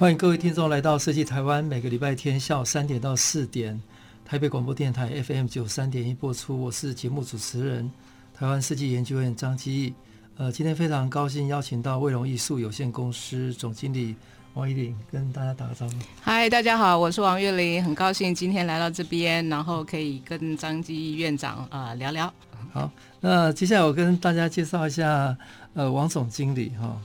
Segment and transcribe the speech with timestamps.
[0.00, 3.78] 欢迎各位听众来到设计台湾，每个礼拜天下午三点到四点，
[4.24, 6.58] 台北广播电台 FM 九三点一播出。
[6.58, 7.90] 我是节目主持人，
[8.32, 9.92] 台湾设计研究院张基义。
[10.38, 14.16] 呃，今天非常高兴邀请到卫龙艺术有限公司总经理
[14.54, 15.94] 王玉玲跟大家打个招呼。
[16.22, 22.32] 嗨，大家好，我是王玉玲，很高兴今天来到这边，然后可以跟张基义院长啊、呃、聊聊。
[22.72, 25.36] 好，那接下来我跟大家介绍一下
[25.74, 26.98] 呃王总经理哈。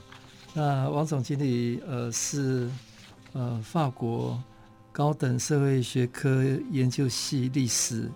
[0.54, 2.70] 那王总经理呃是。
[3.36, 4.42] 呃，法国
[4.90, 8.10] 高等社会学科研究系历史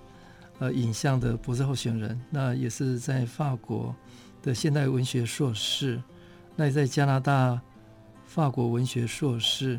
[0.58, 3.94] 呃影像的博士候选人，那也是在法国
[4.42, 6.02] 的现代文学硕士，
[6.56, 7.60] 那也在加拿大
[8.24, 9.78] 法国文学硕士，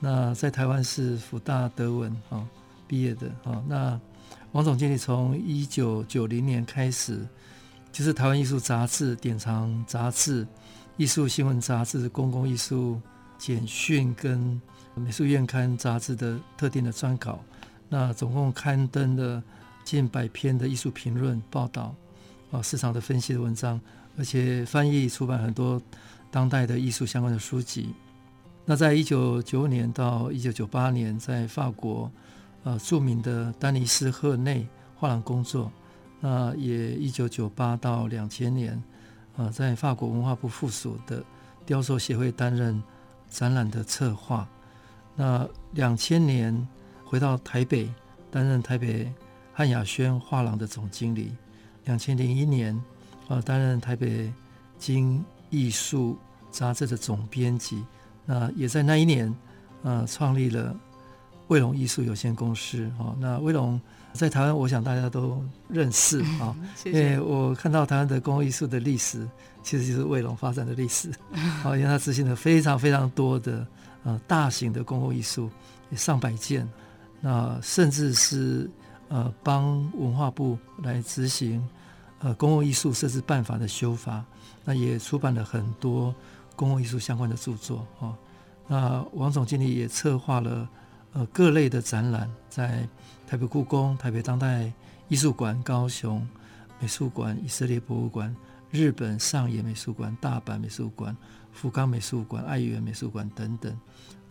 [0.00, 2.46] 那在台湾是辅大德文啊
[2.86, 3.64] 毕业的啊。
[3.66, 3.98] 那
[4.52, 7.26] 王总经理从一九九零年开始，
[7.90, 10.46] 就是台湾艺术杂志、典藏杂志、
[10.98, 13.00] 艺术新闻杂志、公共艺术。
[13.38, 14.60] 简讯跟
[14.94, 17.38] 美术院刊杂志的特定的专稿，
[17.88, 19.40] 那总共刊登了
[19.84, 21.94] 近百篇的艺术评论报道，
[22.50, 23.80] 啊，市场的分析的文章，
[24.18, 25.80] 而且翻译出版很多
[26.32, 27.94] 当代的艺术相关的书籍。
[28.64, 32.10] 那在一九九五年到一九九八年，在法国
[32.64, 34.66] 呃著名的丹尼斯赫内
[34.96, 35.70] 画廊工作，
[36.20, 38.82] 那也一九九八到两千年，
[39.36, 41.24] 呃，在法国文化部附属的
[41.64, 42.82] 雕塑协会担任。
[43.30, 44.48] 展览的策划，
[45.14, 46.66] 那两千年
[47.04, 47.88] 回到台北
[48.30, 49.12] 担任台北
[49.52, 51.32] 汉雅轩画廊的总经理，
[51.84, 52.78] 两千零一年
[53.28, 54.32] 呃担任台北
[54.78, 56.18] 今艺术
[56.50, 57.84] 杂志的总编辑，
[58.24, 59.34] 那也在那一年
[59.82, 60.74] 呃创立了
[61.48, 62.90] 卫龙艺术有限公司。
[62.98, 63.80] 哦，那卫龙。
[64.14, 69.28] 在台湾，我想大家都认识啊，因为我看到台湾的公共艺术的历史，
[69.62, 71.10] 其实就是卫龙发展的历史
[71.62, 73.64] 啊， 因为他执行了非常非常多的
[74.02, 75.48] 呃大型的公共艺术，
[75.94, 76.68] 上百件，
[77.20, 78.68] 那甚至是
[79.08, 81.64] 呃帮文化部来执行
[82.18, 84.24] 呃公共艺术设置办法的修法，
[84.64, 86.12] 那也出版了很多
[86.56, 88.16] 公共艺术相关的著作啊。
[88.66, 90.68] 那王总经理也策划了
[91.12, 92.88] 呃各类的展览在。
[93.28, 94.72] 台北故宫、台北当代
[95.08, 96.26] 艺术馆、高雄
[96.80, 98.34] 美术馆、以色列博物馆、
[98.70, 101.14] 日本上野美术馆、大阪美术馆、
[101.52, 103.78] 福冈美术馆、爱媛美术馆等等。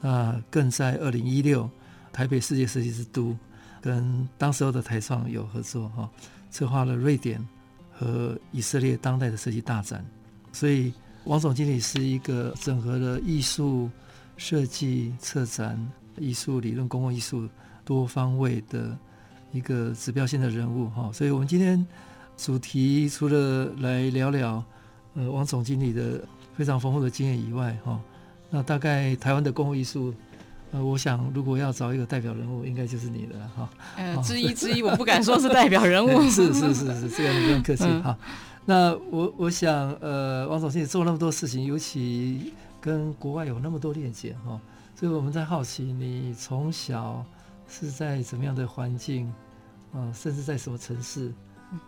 [0.01, 1.69] 那更在二零一六
[2.11, 3.37] 台北世界设计之都，
[3.83, 6.09] 跟当时候的台创有合作哈，
[6.49, 7.47] 策划了瑞典
[7.91, 10.03] 和以色列当代的设计大展。
[10.51, 10.91] 所以
[11.25, 13.91] 王总经理是一个整合了艺术
[14.37, 15.79] 设计、策展、
[16.17, 17.47] 艺术理论、公共艺术。
[17.87, 18.97] 多方位的
[19.53, 21.87] 一个指标性的人物哈，所以我们今天
[22.35, 24.61] 主题除了来聊聊
[25.13, 26.21] 呃王总经理的
[26.53, 27.97] 非常丰富的经验以外哈，
[28.49, 30.13] 那大概台湾的公共艺术，
[30.71, 33.69] 呃，我想如果要找一个代表人物，应该就是你了哈。
[33.95, 36.21] 呃，之一之一，我不敢说是代表人物。
[36.29, 38.17] 是是是是，这个你不用客气哈。
[38.65, 44.59] 那我我想呃，王总经理做那么多事情，尤其跟国外有那么多链接哈，
[44.93, 47.25] 所以我们在好奇你从小。
[47.67, 49.31] 是在怎么样的环境，
[49.93, 51.33] 啊，甚至在什么城市，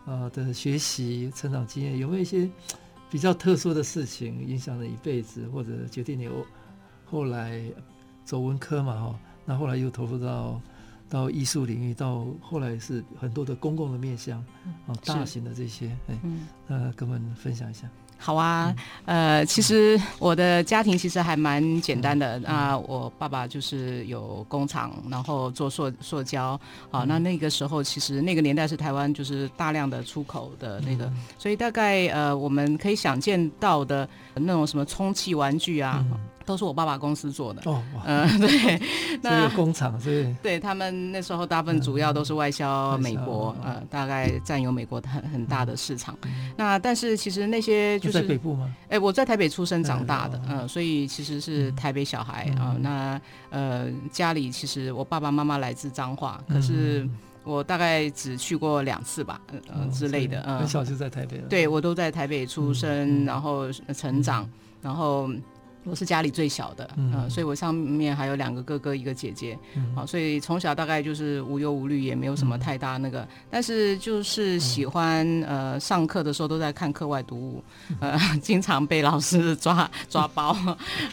[0.05, 2.49] 啊的学习成长经验，有没有一些
[3.09, 6.45] 比较特殊的事情影响了一辈子，或者决定你后
[7.05, 7.63] 后来
[8.25, 8.93] 走文科嘛？
[8.93, 10.61] 哈，那后来又投入到
[11.09, 14.39] 到艺术领域，到后来是很多的公共的面向，
[14.85, 16.19] 啊，大型的这些，哎，
[16.67, 17.89] 那跟我们分享一下。
[18.21, 18.75] 好啊，
[19.05, 22.37] 呃，其实我的家庭其实还蛮简单的。
[22.39, 26.59] 那我爸爸就是有工厂，然后做塑塑胶。
[26.91, 36.05] 好，那那个时候其实那个年代是台湾就是大量的出口的那个，所以大概呃我们可以想见到的那种什么充气玩具啊。
[36.49, 38.81] 都是我爸爸公司做的哦，嗯， 对，
[39.21, 46.17] 那个工厂是， 对他们那时候大部分主要都是外销美国，呃，大概占有美国很很大的市场。
[46.57, 48.73] 那但是其实那些就是在北部吗？
[48.89, 52.75] 哎，我在台北出生长大的，嗯，所以其实是台北小孩啊。
[52.79, 53.21] 那
[53.51, 57.07] 呃，家里其实我爸爸妈妈来自彰化，可是
[57.43, 61.43] 我大概只去过两次吧，嗯之类的，嗯，很小就在台北了。
[61.47, 64.49] 对，我都在台北出生，然后成长，
[64.81, 65.29] 然后。
[65.89, 77.63] 我是家里最小的，嗯、呃，所以我上面还有两个哥哥，一个姐姐，嗯、好，所以从小大概就是无忧无虑，也没有什么太大那个，嗯、但是就是喜欢、嗯、呃上课的时候都在看课外读物，
[77.99, 80.53] 呃， 经常被老师抓抓包，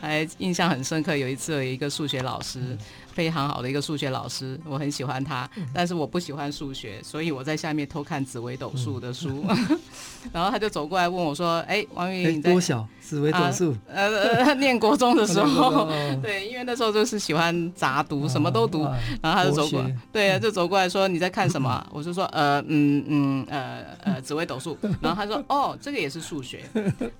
[0.01, 1.17] 还 印象很深刻。
[1.17, 2.77] 有一次有一个数学老师。
[3.17, 9.79] 嗯非常好的一个数学老师，我很喜欢他，但是我不喜欢数学，所以我在下面偷看紫微斗数的书，嗯、
[10.35, 12.87] 然后他就走过来问我说：“哎、欸，王云，你在多小？
[13.01, 13.75] 紫微斗数？
[13.89, 14.09] 呃
[14.45, 15.89] 呃，念国中的时候
[16.21, 18.83] 对，因为那时候就是喜欢杂读，什么都读，
[19.23, 21.87] 然后他就走过，对啊，就走过来说你在看什么？
[21.93, 26.65] 我就说呃嗯嗯呃呃紫微斗数，然后他说哦，这个也是数学，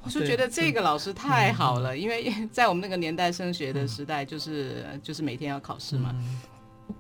[0.03, 5.86] 我就觉得这个老师太好了，因为在我们那个年代升学的时代，就是就是每天要考试。
[5.89, 6.15] 是吗？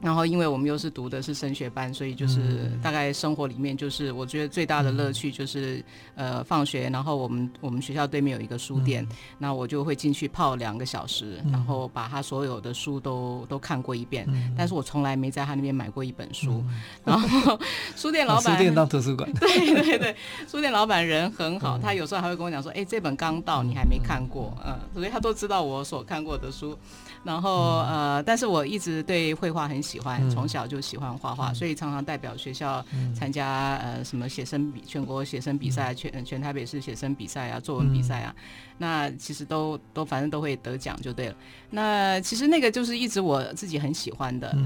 [0.01, 5.83] 然后，因为我们又是读的是升学班，所以就是大概生活里面就是我觉得最大的乐趣就是，
[6.17, 9.07] 呃，放学，然后我们我们学校对面有一个书店，
[9.39, 14.27] 那我就会进去泡两个小时，然后把他所有的书都都看过一遍。
[14.59, 16.65] 但是我从来没在他那边买过一本书。
[17.07, 17.57] 然后
[17.95, 19.33] 书店老板，书店当图书馆。
[19.39, 20.17] 对对对，
[20.49, 26.77] 书店老板人很好，他有时候还会跟我讲说：“哎，这本刚到，你还没看过。”嗯，所以他都知道我所看过的书。
[27.27, 38.33] 然后呃，但是我一直对绘画很喜欢，从小就喜欢画画，所以常常代表学校参加呃什么写生比全国写生比赛，全全台北市写生比赛啊，作文比赛啊，
[38.79, 41.35] 那其实都都反正都会得奖就对了。
[41.69, 44.57] 那其实那个就是一直我自己很喜欢的，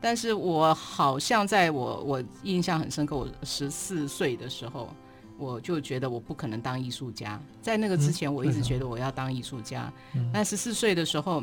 [0.00, 4.92] 但是我好像在我我印象很深刻，我十四岁的时候，
[5.38, 9.92] 我就觉得我不可能当艺术家，在那个之前我一直觉得我要当艺术家，
[10.32, 11.40] 那十四岁的时候。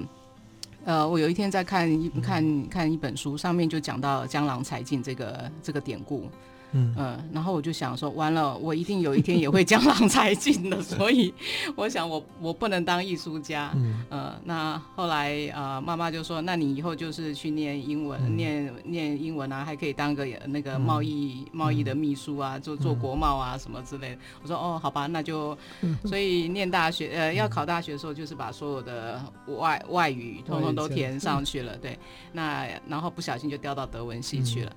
[0.83, 6.28] 呃，我有一天在看一看看一本书，上面就讲到江郎才尽这个这个典故。
[6.74, 11.34] 嗯、呃，然后我就想说，完了，我一定有一天也会江郎才尽的， 所以
[11.76, 13.72] 我想我我不能当艺术家。
[13.76, 24.18] 嗯，呃，那后来啊，妈、呃、妈就说，那你以后就是去念英文，嗯、念念英文啊，还可以当个那个贸易、嗯、贸易的秘书啊，做做国贸啊什么之类的。
[24.42, 25.58] 我说哦，好吧，那就，
[26.06, 31.98] 所以念大学呃要考大学的时候，就是把所有的外外语通通都填上去了，对，
[32.32, 34.72] 那然后不小心就调到德文系去了。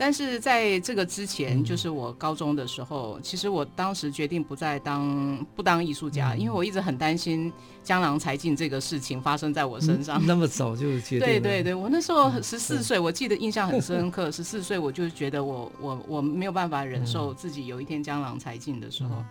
[0.00, 7.52] 嗯但是在这个之前，就是我高中的时候，其实我当时决定不再当不当艺术家，因为我一直很担心
[7.84, 10.18] 江郎才尽这个事情发生在我身上。
[10.26, 11.20] 那么早就决定？
[11.20, 14.30] 对对对，我那时候十四岁，我记得印象很深刻。
[14.32, 19.22] 十四岁我就觉得我我我没有办法忍受自己有一天江郎才尽的时候。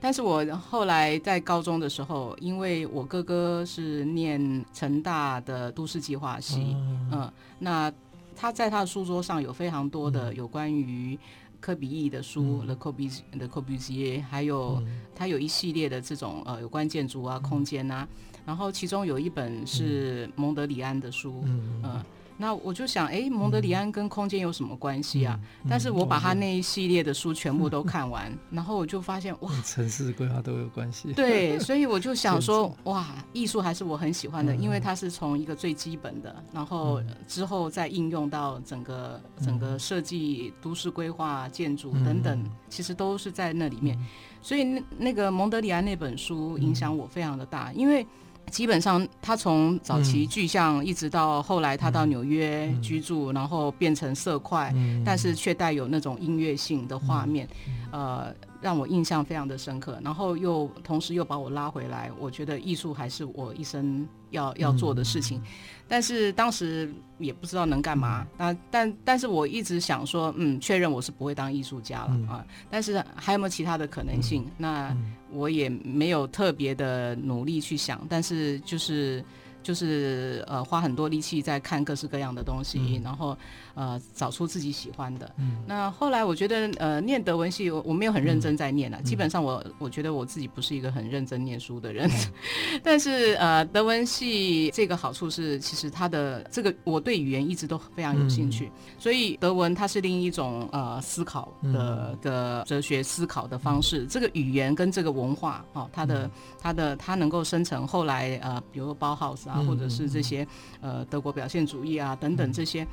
[0.00, 6.76] 但是我后来在高中的时候，因为我哥哥是念成大的都市计划系，
[7.12, 7.92] 嗯，那。
[8.40, 11.18] 他在他的书桌上有非常多的有关于
[11.58, 14.80] 科比意的书，，The Le Corbusier，还有
[15.12, 18.06] 他有一系列的这种呃有关建筑啊、空间啊，
[18.46, 21.80] 然后其中有一本是蒙德里安的书，嗯。
[21.82, 22.06] 呃
[22.40, 25.38] 那我就想，哎，蒙德里安跟空间有什么关系啊？
[25.64, 31.12] 嗯、但是我把他那一系列的书全部都看完，嗯、然后我就发现，哇，城市规划都有关系。
[31.12, 43.98] 对，所以我就 想说，哇，艺术还是我很喜欢的，嗯、因为它是从一个最基本的，然后之后再应用到整个整个设计、都市规划、建筑等等，嗯、其实都是在那里面。
[44.40, 48.06] 所以那那个蒙德里安那本书影响我非常的大，因为。
[48.48, 54.74] 基本上，他从早期具象一直到后来，他到纽约居住，然后变成色块，
[55.04, 57.48] 但是却带有那种音乐性的画面，
[57.90, 59.98] 呃，让我印象非常的深刻。
[60.02, 65.42] 然后又同时又把我拉回来，我觉得艺术还是我一生要要做的事情。
[65.86, 72.44] 但是当时也不知道能干嘛，那但但是我一直想说，嗯，确认我是不会当艺术家了啊。
[72.70, 74.46] 但是还有没有其他的可能性？
[74.56, 74.96] 那
[75.30, 79.24] 我也没有特别的努力去想，但是就是。
[79.62, 83.36] 就是呃花很多力气在看各式各样的东西，嗯、然后
[83.74, 85.30] 呃找出自己喜欢的。
[85.36, 92.08] 嗯、那后来我觉得呃念德文系我我没有很认真在念了，嗯、基本上我我觉得我自己不是一个很认真念书的人。
[92.08, 104.04] 嗯、 但是呃德文系这个好处是，其实它的这个我对语言一直都非常有兴趣，嗯、所以德文它是另一种呃思考的的哲学思考的方式。
[104.04, 109.48] 嗯、这个语言跟这个文化哦，它的、嗯、它的它能够生成后来呃比如说包豪斯。
[109.58, 110.46] 啊，或者是这些
[110.80, 112.86] 呃德国表现主义啊等等这些，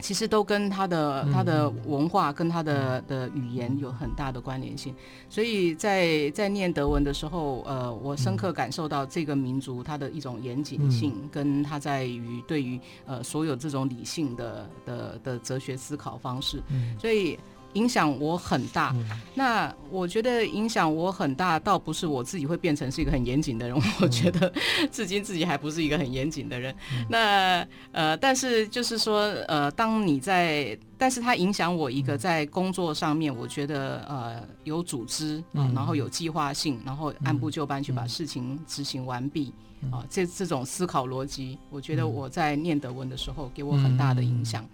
[0.00, 4.94] 其实都跟他的他的文化跟他的的语言有很大的关联性。
[5.28, 16.62] 所以在在念德文的时候，呃，我深刻感受到这个民族它的一种严谨性，跟它在于对于呃所有这种理性的的的哲学思考方式。
[16.98, 17.38] 所以。
[17.74, 18.92] 影响我很大。
[18.96, 23.76] 嗯、那我觉得影响我很大，倒不是我自己会变成是一个很严谨的人。
[23.76, 24.52] 嗯、 我觉得
[24.90, 26.74] 至今自己还不是一个很严谨的人。
[26.92, 39.52] 嗯、那呃，但是就是说呃，当你在，但是它影响我一个在工作上面，我觉得呃有组织然后有计划性，然后按部就班去把事情执行完毕。
[39.82, 44.64] 嗯啊，这这种思考逻辑，我觉得我在念德文的时候给我很大的影响。
[44.64, 44.68] 嗯、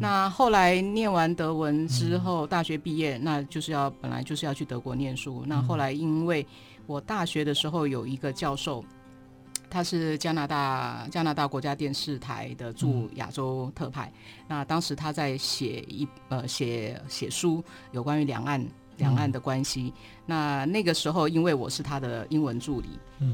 [0.00, 5.44] 那后来念完德文之后，大学毕业，那就是要本来就是要去德国念书。
[5.46, 6.44] 那后来因为
[6.86, 8.84] 我大学的时候有一个教授，
[9.70, 14.12] 他是加拿大加拿大国家电视台的驻亚洲特派。
[14.46, 18.64] 那当时他在写一呃写写书，有关于两岸
[18.96, 19.92] 两岸的关系。
[20.28, 22.88] 那那个时候，因为我是他的英文助理，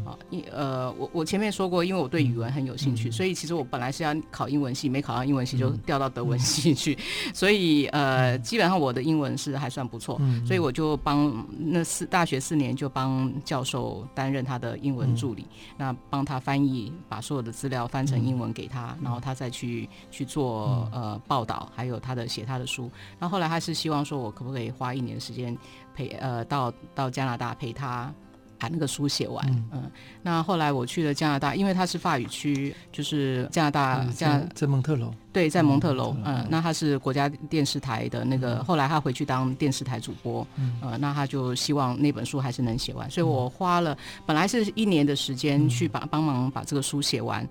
[0.06, 6.96] 啊，因呃，我我前面说过，因为我对语文很有兴趣，所以其实我本来是要考英文系，没考上英文系就调到德文系去，
[7.34, 15.44] 所以呃，基本上我的英文是还算不错，所以我就帮那四大学四年就帮教授担任他的英文助理，
[15.76, 25.58] 那帮他翻译，把所有的资料翻成英文给他，然后他再去去做呃报道，还有他的写他的书，那后来他是希望说我可不可以花一年时间。
[25.94, 28.12] 陪呃到到加拿大陪他
[28.58, 29.90] 把那个书写完，嗯，嗯，
[30.22, 35.12] 那后来我去了加拿大，因为他是法语区，就是加拿大、嗯、加在蒙特娄。
[35.34, 47.44] 对，在蒙特楼，嗯，那他是国家电视台的那个，后来他回去当电视台主播，嗯，呃，那他就希望那本书还是能写完，所以我花了本来是一年的时间去把帮忙把这个书写完，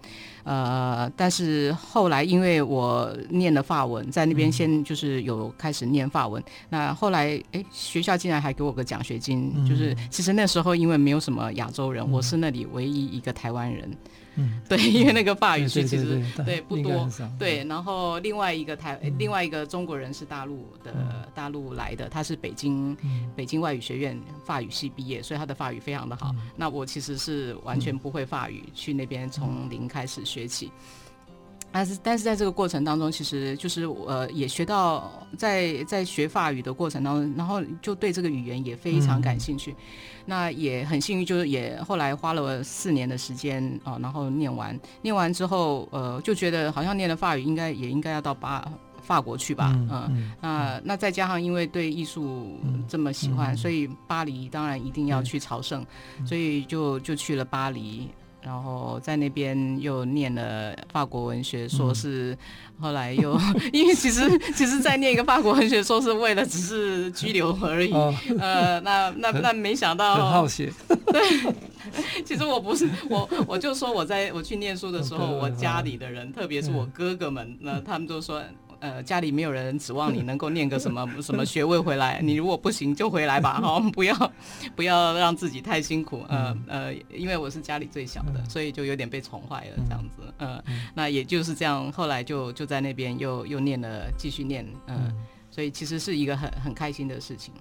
[0.46, 13.92] 呃，但是后来因为我念了法文，在那边先就是有开始念法文，那后来哎，学校竟然还给我个奖学金，就是其实那时候因为没有什么亚洲人，我是那里唯一一个台湾人。
[14.36, 17.64] 嗯，对，因为那个法语区其实对，不多，对。
[17.66, 26.32] 然后另外一个台，嗯、另外一个中国人是大陆的，嗯、大陆来的，他是北京、嗯、北京外语学院法语系毕业，所以他的法语非常的好。
[26.34, 30.72] 嗯、那我其实是完全不会法语，嗯、去那边从零开始学起。
[31.76, 39.72] 但是，但是在这个过程当中，其实就是呃，也学到在在学法语的过程当中，然后就对这个语言也非常感兴趣。
[39.72, 39.76] 嗯、
[40.26, 48.66] 那也很幸运，就是也后来花了四年的时间啊、呃，然后念完，念完之后，呃，就觉得好像念了法语，应该也应该要到巴
[49.02, 55.86] 法国去吧，嗯，那那再加上因为对艺术这么喜欢，嗯、所以巴黎当然一定要去朝圣，
[56.20, 58.10] 嗯、所以就就去了巴黎。
[58.44, 62.38] 然后在那边又念了法国文学硕士，
[62.80, 63.40] 后来又
[63.72, 67.92] 因为其实其实在念一个法国文学硕士，为了只是拘留而已。
[68.40, 70.70] 呃，那那那没想到很好奇。
[70.88, 71.54] 对，
[72.26, 78.42] 其实我不是我，我就说我在我去念书的时候，我家里的人，特别是我哥哥们，那他们都说。
[78.84, 84.32] 呃，家里没有人指望你能够念个什么 什么学位回来，你如果不行就回来吧， 好，不要
[84.76, 86.26] 不要让自己太辛苦。
[86.28, 90.34] 呃呃，因为我是家里最小的，所以就有点被宠坏了这样子。
[90.38, 90.62] 呃，
[90.94, 94.66] 那也就是这样，后来就就在那边又又念了，继续念。
[94.88, 95.14] 嗯、呃，
[95.50, 97.54] 所以其实是一个很很开心的事情。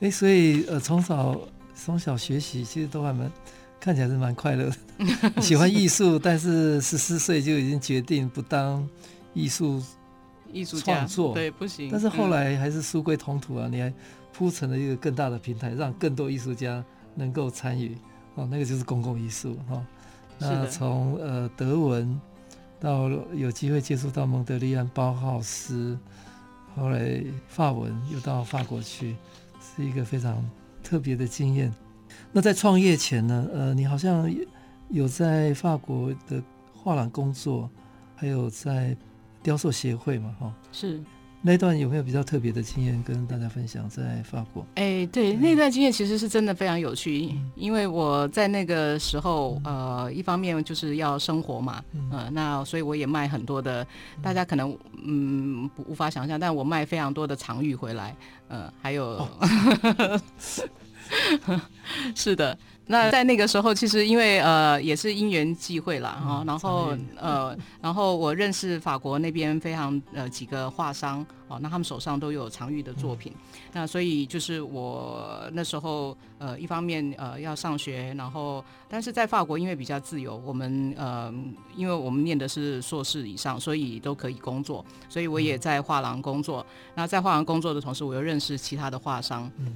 [0.00, 1.40] 哎，所以呃，从小
[1.74, 3.32] 从小学习其实都还蛮
[3.80, 8.86] 看起来是蛮快乐的， 喜欢艺术，但是十四岁就已经决定不当
[9.32, 9.82] 艺术。
[10.56, 13.68] 艺术创作对不行，但是后来还是书归同土啊！
[13.68, 13.92] 嗯、你还
[14.32, 16.82] 铺成了一个更大的平台，让更多艺术家
[17.14, 17.94] 能够参与
[18.36, 19.86] 哦，那个就是公共艺术哈。
[20.38, 22.18] 那从呃德文
[22.80, 25.98] 到有机会接触到蒙德利安、包浩斯，
[26.74, 29.14] 后来法文又到法国去，
[29.60, 30.42] 是一个非常
[30.82, 31.70] 特别的经验。
[32.32, 34.32] 那在创业前呢，呃，你好像
[34.88, 37.68] 有在法国的画廊工作，
[38.14, 38.96] 还有在。
[39.46, 41.00] 雕塑协会嘛，哈，是。
[41.40, 43.88] 那段有没有比较特别的经验跟大家分享？
[43.88, 53.86] 在法国，哎、欸，对，那段经验其实是真的非常有趣，嗯、因为我在那个时候，呃，一方面就是要生活嘛，嗯、呃，那所以我也卖很多的，
[54.20, 58.16] 大家可能嗯无法想象，但我卖非常多的藏玉回来，
[58.48, 60.20] 呃，还有，哦、
[62.16, 62.58] 是的。
[62.88, 81.34] 那在那个时候，其实因为呃也是因缘际会啦，哈、嗯，然后呃，然后我认识法国那边非常呃几个画商，哦，那他们手上都有常玉的作品，嗯、那所以就是我那时候呃一方面呃要上学，然后但是在法国因为比较自由，我们呃
[81.74, 86.60] 因为我们念的是硕士以上，所以都可以工作，所以我也在画廊工作。
[86.60, 89.50] 嗯、那在画廊工作的同时，我又认识其他的画商。
[89.58, 89.74] 嗯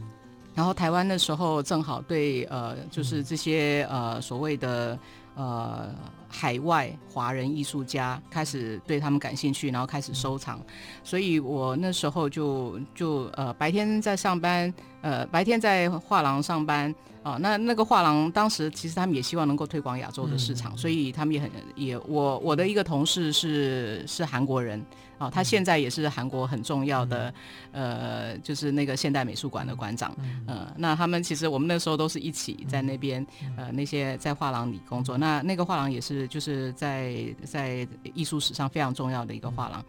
[0.54, 4.98] 然后台湾那时候正好对呃，就是这些呃所谓的
[5.34, 5.88] 呃
[6.28, 10.60] 海外华人艺术家开始对他们感兴趣，然后开始收藏。
[11.04, 16.92] 所以我那时候就就呃白天在上班，呃白天在画廊上班
[17.22, 17.38] 啊、呃。
[17.38, 24.84] 那那个画廊当时其实他们也希望能够推广亚洲的市场，所以他们也很也我我的一个同事是是韩国人。
[25.20, 27.32] 哦，他现在也是韩国很重要的，
[27.72, 33.24] 呃，就是那个现代美术馆的馆长，嗯、呃，那他们其实我们那时候都是一起在那边，
[33.54, 39.84] 呃，那些在画廊里工作，那那个画廊也是就是在在艺术史上非常重要的一个画廊。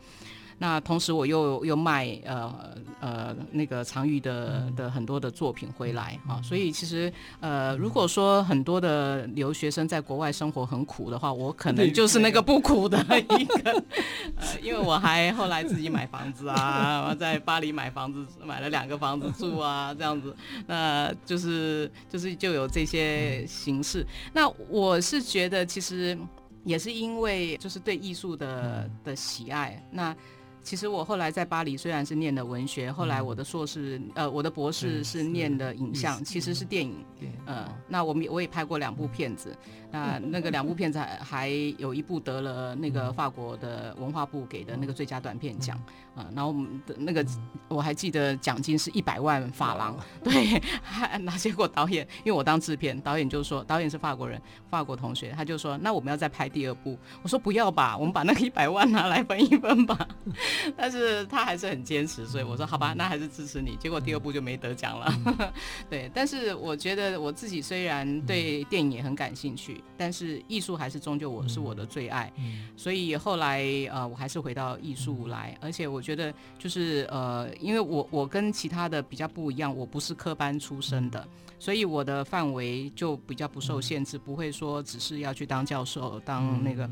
[0.62, 2.54] 那同时我又又卖呃
[3.00, 13.00] 呃那个常玉的的很多的作品回来啊，所以其实呃如果说很多的留学生在国外生活很苦的话，我可能就是那个不苦的
[13.40, 13.84] 一个，
[14.38, 20.36] 呃，因为我还后来自己买房子啊，我在巴黎买房子，买了两个房子住啊，这样子，
[20.68, 24.06] 那就是就是就有这些形式。
[24.32, 26.16] 那我是觉得其实
[26.64, 30.16] 也是因为就是对艺术的的喜爱，那。
[30.64, 37.04] 其实我后来在巴黎虽然是念的文学，后来我的硕士，呃，我的博士是念的影像，其实是电影。
[37.46, 39.56] 嗯，那我们我也拍过两部片子，
[39.92, 45.80] 那那个两部片子还还有一部得了那个法国的文化部给的那个最佳短片奖。
[46.14, 47.26] 啊，然后我们的那个
[47.70, 49.98] 我还记得奖金是一百万法郎。
[50.22, 56.98] 对，还那结果导演，因为我当制片，导演就说，导演是法国人，法国同学，他就说，那我们要再拍第二部。
[57.24, 60.06] 我说不要吧，我们把那个一百万拿来分一分吧。
[60.76, 63.78] 但是他还是很坚持，所以我说好吧，那还是支持你。
[63.78, 65.52] 结果第二部就没得奖了。
[65.90, 72.32] 对，但是我觉得我自己虽然对电影也很感兴趣，但是艺术还是终究我是我的最爱。
[72.76, 81.28] 所以后来呃，我还是回到艺术来，而且我觉得就是呃，因为我我跟其他的比较不一样，我不是科班出身的，
[81.60, 86.90] 所以我的范围就比较不受限制，不会说只是要去当教授当那个。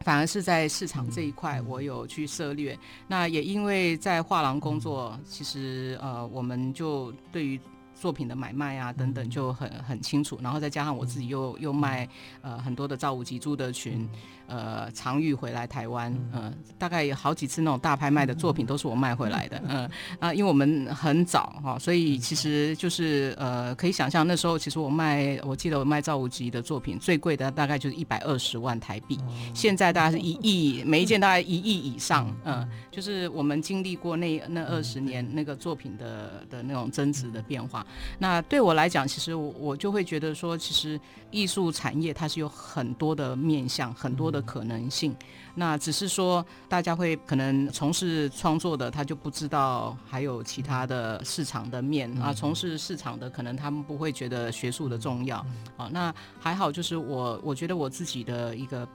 [0.00, 2.78] 反而是在市场这一块，我有去涉猎。
[3.08, 7.58] 那也因为在画廊工作，其实呃，我们就对于
[7.94, 10.38] 作品的买卖啊等等就很很清楚。
[10.42, 12.08] 然后再加上我自己又又卖
[12.42, 14.08] 呃很多的赵无极、朱德群。
[14.46, 29.18] 呃，常玉回来台湾，嗯、呃，大概有好几次那种大拍卖的作品都是我卖回来的，嗯、呃、啊，因为我们很早哈，所以其实就是呃，可以想象那时候其实我卖，我记得我卖赵无极的作品最贵的大概就是一百二十万台币，
[29.54, 37.86] 现在大概是一亿，每一件大概一亿以上，嗯、呃，就是我们经历过那那二十年那个作品的的那种增值的变化。
[38.18, 44.44] 那对我来讲，其实我我就会觉得说，其实艺术产业它是有很多的面向，很多的。
[44.44, 45.16] 可能性，
[45.54, 52.32] 那只是说大家会可能从事创作的，他就不知道还有其他的市场的面啊。
[52.32, 55.38] 从事市场的，可能他们不会觉得学术的重要
[55.76, 55.88] 啊。
[55.90, 58.88] 那还好，就是我我觉得我自己的一个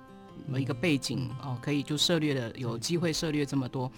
[0.56, 3.92] 一个背景哦，可以就涉猎的有机会涉猎这么多。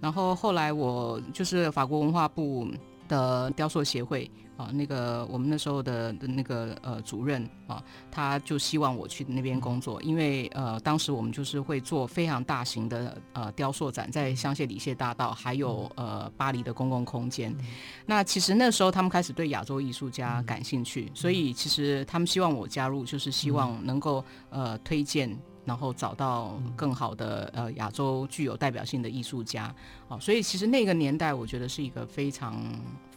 [0.00, 2.68] 然后后来我就是法国文化部
[3.12, 4.30] 的雕塑协会。
[4.58, 17.52] 啊，那个我们那时候的的那个呃主任啊，他就希望我去那边工作，因为呃当时我们就是会做非常大型的呃雕塑展，在香榭里谢大道，还有呃巴黎的公共空间。
[18.04, 29.74] 那其实那时候他们开始对亚洲艺术家感兴趣，所以其实他们希望我加入，就是希望能够呃推荐，然后找到更好的呃亚洲具有代表性的艺术家。
[30.08, 32.62] 哦，所以其实那个年代我觉得是一个非常。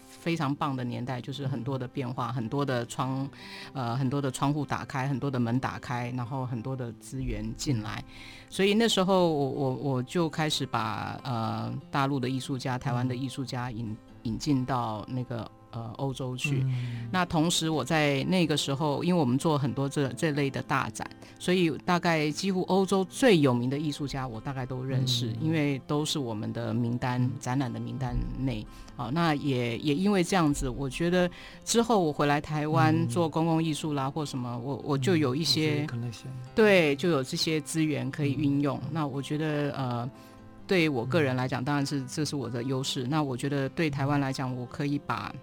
[0.08, 3.30] 非常棒的年代，就是很多的变化，很多的窗，
[3.74, 8.04] 呃，很多的窗户打开，很多的门打开，然后很多的资源进来，
[8.50, 15.52] 所以那时候我我我就开始把呃大陆的艺术家、台湾的艺术家引引进到那个。
[15.76, 16.62] 呃，欧洲去。
[16.64, 21.06] 嗯、那同时，我在那个时候，因为我们做很多这这类的大展，
[21.38, 28.66] 所以大概几乎欧洲最有名的艺术家，我大概都认识，嗯、因为都是我们的名单展览的名单内。
[28.96, 31.30] 好，那也也因为这样子，我觉得
[31.66, 36.12] 之后我回来台湾做公共艺术啦，或什么，我我就有一些、嗯、
[36.56, 38.80] 对，就有这些资源可以运用。
[38.86, 40.10] 嗯、那我觉得呃，
[40.66, 43.06] 对于我个人来讲，当然是这是我的优势。
[43.06, 45.36] 那我觉得对台湾来讲，我可以把。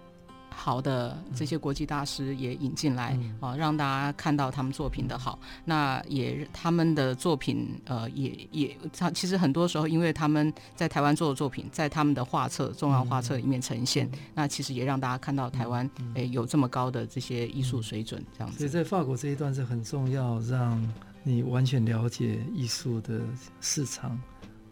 [0.55, 5.37] 好的，这些国际大师也引进来啊，让大家看到他们作品的好。
[5.65, 18.59] 那也他们的作品，呃，也也他其实很多时候，因为他们在台湾做的作品，在他们的画册、重要画册里面呈现，那其实也让大家看到台湾诶有这么高的这些艺术水准，这样子。
[18.59, 23.19] 所以在法国这一段是很重要，让你完全了解艺术的
[23.59, 24.19] 市场。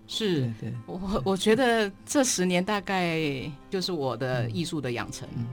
[0.08, 3.17] 是，对对我我觉得这十年大概
[3.70, 5.26] 就是我的艺术的养成。
[5.38, 5.48] 嗯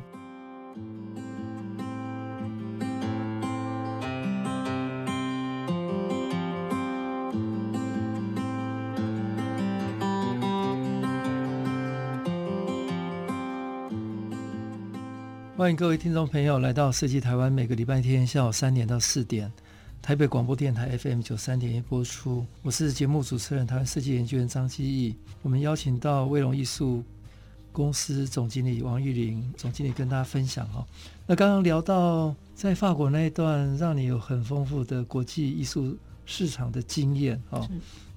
[15.58, 19.52] 欢迎各位听众朋友来到设计台湾，每个礼拜天下午三点到四点，
[20.00, 22.46] 台北广播电台 FM 九三点一播出。
[22.62, 25.16] 我是节目主持人，台湾设计研究员张基义。
[25.42, 27.02] 我们邀请到威龙艺术
[27.72, 30.86] 公司总经理王玉玲总经理跟大家分享哈。
[31.26, 37.68] 那刚刚聊到在法国那一段，让你有很丰富的国际艺术市场的经验哈。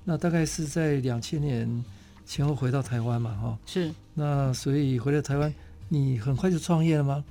[0.04, 1.84] 那大概是在两千年
[2.24, 3.58] 前后回到台湾嘛哈。
[3.66, 3.92] 是。
[4.14, 5.52] 那所以回到台湾。
[5.94, 7.22] 你很快就创业了吗？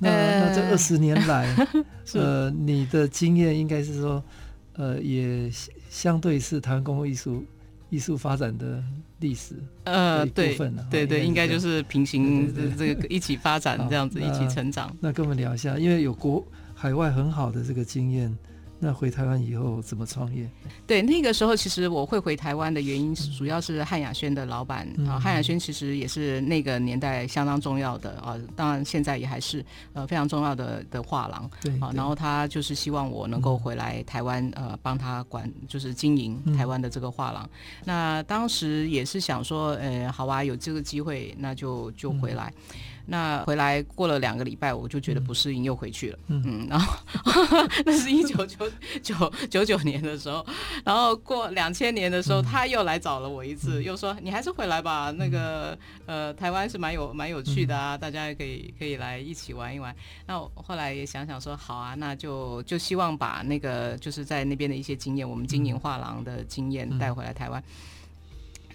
[0.00, 1.54] 那那这二十年来，
[2.14, 4.20] 呃，你的经验应该是说，
[4.72, 5.48] 呃，也
[5.88, 7.44] 相对是台湾公共艺术
[7.88, 8.82] 艺术发展的
[9.20, 10.82] 历史的一部分了。
[10.82, 14.90] 呃，对对对，应该就是平行的这个一起发展这样子，一起成长。
[14.98, 16.44] 那跟我们聊一下，因为有国
[16.74, 18.36] 海外很好的这个经验。
[18.80, 20.48] 那回台湾以后怎么创业？
[20.86, 31.50] 对，那个时候其实我会回台湾的原因，主要是汉雅轩的老板、嗯、啊，汉雅轩其实也是那个年代相当重要的啊，当然现在也还是呃非常重要的的画廊。
[31.78, 37.44] 啊，然后他就是希望我能够回来台湾呃帮他管，就是经营台湾的这个画廊。
[37.44, 37.50] 嗯、
[37.84, 42.52] 那当时也是想说，呃，好啊，有这个机会，那就就回来。
[43.10, 46.18] 嗯那回来过了两个礼拜，我就觉得不适应，又回去了。
[46.28, 46.96] 嗯，嗯，然后
[47.84, 48.70] 那是一九九
[49.02, 50.46] 九九九年的时候，
[50.84, 55.10] 然后过两千年的时候，他又来找了我一次，嗯、又说你还是回来吧。
[55.10, 59.92] 那个呃，台湾是蛮有蛮有趣的啊，大家也可以可以来一起玩一玩。
[60.26, 67.60] 那我后来也想想说，好啊，那就就希望把那个就是在那边的一些经验，我们经营画廊的经验带回来台湾。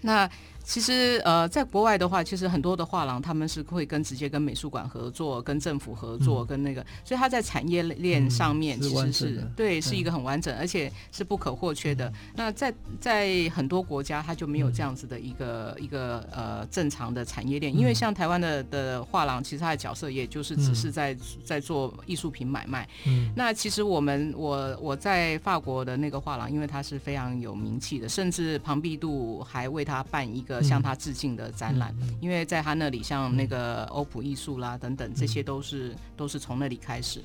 [0.02, 0.30] 那。
[0.65, 12.10] 其实，呃，在国外的话，其实很多的画廊他们是会跟直接跟美术馆合作，跟政府合作，嗯、跟那个，所以它在产业链上面其实是、对，是一个很完整，而且是不可或缺的。
[12.10, 22.89] 嗯、那在在很多国家，它就没有这样子的一个、嗯、一个呃正常的产业链，因为像台湾的的画廊，其实它的角色也就是只是在、嗯、在做艺术品买卖。
[23.06, 23.32] 嗯。
[23.36, 30.55] 那其实我们我我在法国的那个画廊，因为它是非常有名气的，甚至庞毕度还为他办一个。
[30.62, 37.22] 向他致敬的展览，嗯、因为在他那里，像那个欧普艺术啦等等，这些都是、嗯、都是从那里开始，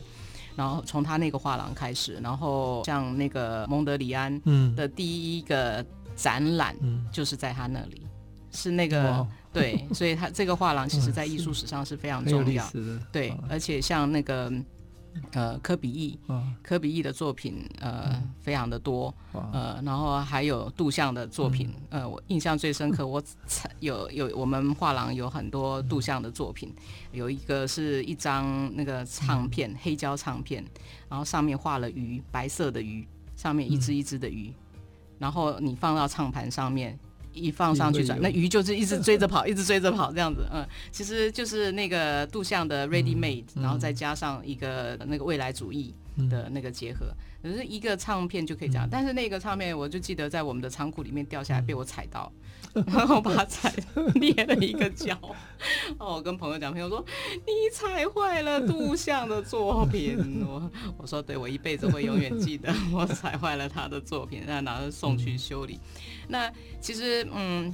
[0.56, 4.40] 然后从他那个画廊开始，然后像那个蒙德里安
[4.74, 6.76] 的第一个展览，
[7.12, 8.10] 就是在他那里，嗯、
[8.52, 12.64] 是那个、哦、 对，所以他这个画廊其实在艺术史上是非常 重要，
[13.10, 14.52] 对，而且像那个。
[15.32, 16.18] 呃，科比意，
[16.62, 23.22] 科比意的作品呃、嗯、非常的多，呃，然后还有杜象的作品，嗯、呃，我印象最深刻，我
[23.80, 26.72] 有有我们画廊有很多杜象的作品，
[27.12, 30.64] 有一个是一张那个唱片，黑胶唱片，
[31.08, 34.52] 然后上面画了鱼，白色的鱼，上面一只一只的鱼，
[35.18, 36.98] 然后你放到唱盘上面。
[37.32, 40.46] 一放上去转，那鱼就是一直追着跑， 一直追着跑这样子。
[40.52, 45.94] 嗯，其实就是那个杜象的 ready made，嗯，然后再加上一个那个未来主义
[46.28, 47.06] 的那个结合，
[47.42, 48.88] 只是一个唱片就可以这样。
[48.90, 52.30] 但是那个唱片，我就记得在我们的仓库里面掉下来，被我踩到。
[52.86, 53.72] 然后把它踩
[54.14, 55.16] 裂了一个角，
[55.98, 57.04] 哦，我跟朋友讲，朋友说
[57.46, 65.78] 你踩坏了杜象的作品， 我我说对，我一辈子会永远记得我踩坏了他的作品，让他拿着送去修理。
[66.28, 67.72] 那其实嗯。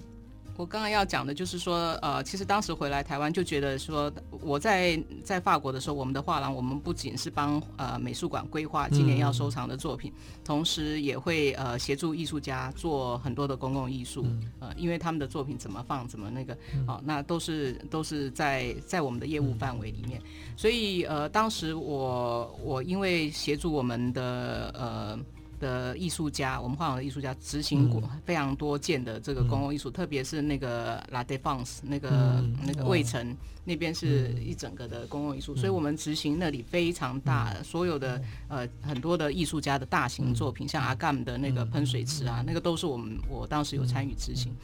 [0.57, 20.21] 我刚刚要讲的就是说，呃，其实当时回来台湾就觉得说，我在在法国的时候，我们的画廊，我们不仅是帮呃美术馆规划今年要收藏的作品，嗯、同时也会呃协助艺术家做很多的公共艺术，嗯、呃，因为他们的作品怎么放怎么那个，好、那都是都是在在我们的业务范围里面，
[20.57, 25.19] 所以呃，当时我我因为协助我们的呃。
[25.59, 44.55] 的艺术家，我们画廊的艺术家执行过非常多件的这个公共艺术，嗯、特别是那个 La Défense 那个、嗯、那个卫城、哦、那边是一整个的公共艺术，嗯、所以我们执行那里非常大，嗯、所有的呃很多的艺术家的大型作品，嗯、像阿甘的那个喷水池啊，嗯、那个都是我们我当时有参与执行。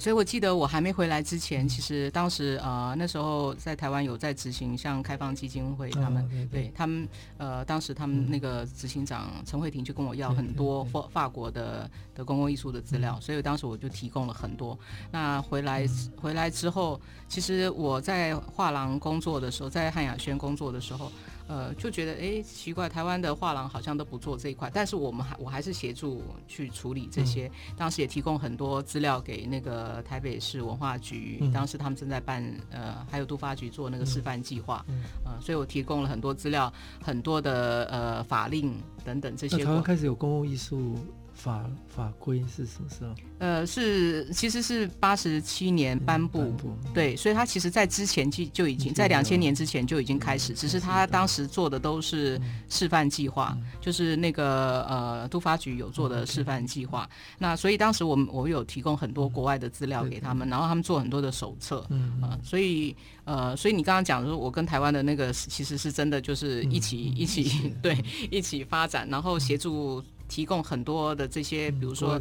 [0.00, 14.78] 所以我记得我还没回来之前，其实当时呃那时候在台湾有在执行，像开放基金会他们，对，对他们呃当时他们那个执行长陈慧婷就跟我要很多法法国的的公共艺术的资料，所以当时我就提供了很多。
[15.10, 15.86] 那回来
[16.16, 21.12] 回来之后，其实我在画廊工作的时候，在汉雅轩工作的时候。
[21.50, 27.48] 呃，就觉得哎，奇怪，台湾的画廊好像都不做这一块，但是我们还我还是协助去处理这些。
[27.48, 39.64] 嗯、当时也提供很多资料给那个台北市文化局，嗯、当时他们正在办呃，还有都发局做那个示范计划，嗯、呃，所以我提供了很多资料，很多的呃法令等等这些。
[39.64, 40.94] 台湾开始有公共艺术
[41.42, 43.14] 法法规是什么时候？
[43.38, 46.76] 呃，是其实是八十七年颁布，嗯、颁布。
[46.92, 57.08] 对，所以他其实在之前就就已经在两千年之前就已经开始，只是他当时做的都是示范计划，嗯、就是那个呃都发局有做的示范计划。
[57.10, 67.96] 嗯、那所以当时我们我有提供很多国外的资料给他们，嗯、然后他们做很多的手册，嗯啊、呃，所以呃，所以你刚刚讲说，我跟台湾的那个其实是真的就是一起、嗯、一起 对
[68.30, 70.04] 一起发展，然后协助。
[70.30, 72.18] 提供很多的这些，比如说，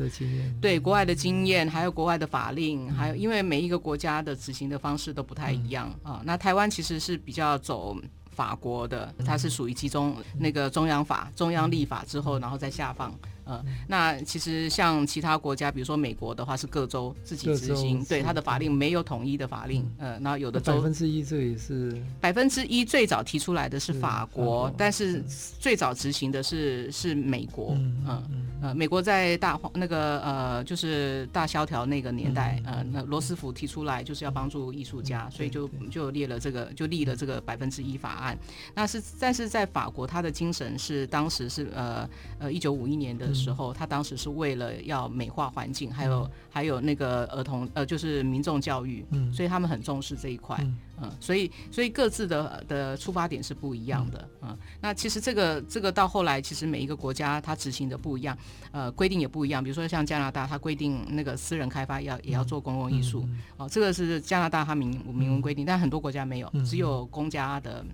[0.60, 6.20] 对国外的经验，还有国外的法令，还有因为每一个国家的执行的方式都不太一样啊。
[6.26, 7.96] 那台湾其实是比较走
[8.32, 13.14] 法国的，它是属于集中那个中央法、中央立法之后，然后再下放。
[13.50, 19.84] 呃，那其实像其他国家，比如说美国的话，是各州自己执行，对它的法令没有统一的法令。
[19.98, 25.24] 呃，那有的州百分之一，这也是百分之一最早提出来的是法国，但是
[25.60, 27.74] 最早执行的是是美国。
[27.76, 28.30] 嗯
[28.62, 38.38] 呃，美国在大那个呃，就是大萧条那个年代，呃，那罗斯福提出来就是要帮助艺术家，所以就就列了这个，就立了这个百分之一法案。
[38.76, 42.08] 那是但是在法国，他的精神是当时是呃
[42.38, 43.34] 呃一九五一年的。
[43.40, 58.38] 时候，他当时是为了要美化环境，还有还有那个儿童呃，就是民众教育，嗯，所以他们很重视这一块，嗯，嗯，所以所以各自的的出发点是不一样的，嗯，那其实这个这个到后来，其实每一个国家它执行的不一样，
[58.72, 59.64] 呃，规定也不一样。
[59.64, 67.86] 比如说像加拿大，它规定那个私人开发要也要做公共艺术，哦，这个是加拿大它明明文规定，但很多国家没有，只有公家的。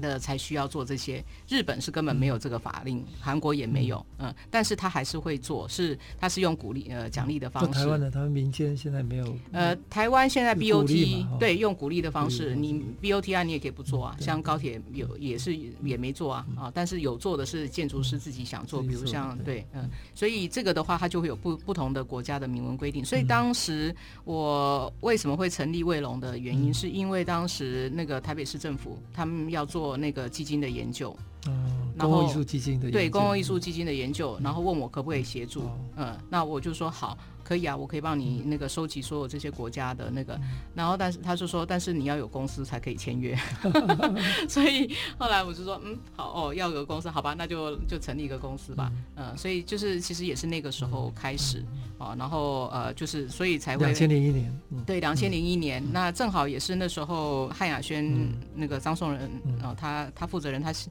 [0.00, 7.80] 的才需要做这些，日本是根本没有这个法令，韩、嗯、国也没有，嗯，但是他还是会做，是他是用鼓励呃奖励的方式。
[7.80, 23.04] 台湾的他们民间现在没有，呃，台湾现在 BOT 对用鼓励的方式，你 BOT 啊你也可以不做啊，嗯、像高铁有也是也没做啊，啊，但是有做的是建筑师自己想做，嗯、比如像对，嗯，所以这个的话，它就会有不不同的国家的明文规定。
[23.04, 29.87] 所以当时我为什么会成立卫龙的原因，是因为当时那个台北市政府他们要做。
[29.96, 35.62] 那个基金的研究，嗯，公共艺术基金的对公共艺术基金的研究，然后问我可不可以协助，
[35.96, 37.16] 嗯，那我就说好。
[37.48, 40.42] 可以啊，我可以帮你那个收集所有这些国家的那个，嗯、
[40.74, 43.34] 然后但是他就说，但是你要有公司才可以签约，
[44.46, 51.64] 所以后来我就说，嗯，好哦，要有公司，好吧，那就就成立一个公司吧，嗯，嗯，所以就是其实也是那个时候开始
[51.96, 59.22] 啊，然后呃就是所以才会两千零一年，嗯、对，两千零一年，嗯、那正好也是那时候汉雅轩那个张颂仁
[59.62, 60.90] 啊，他他负责人他是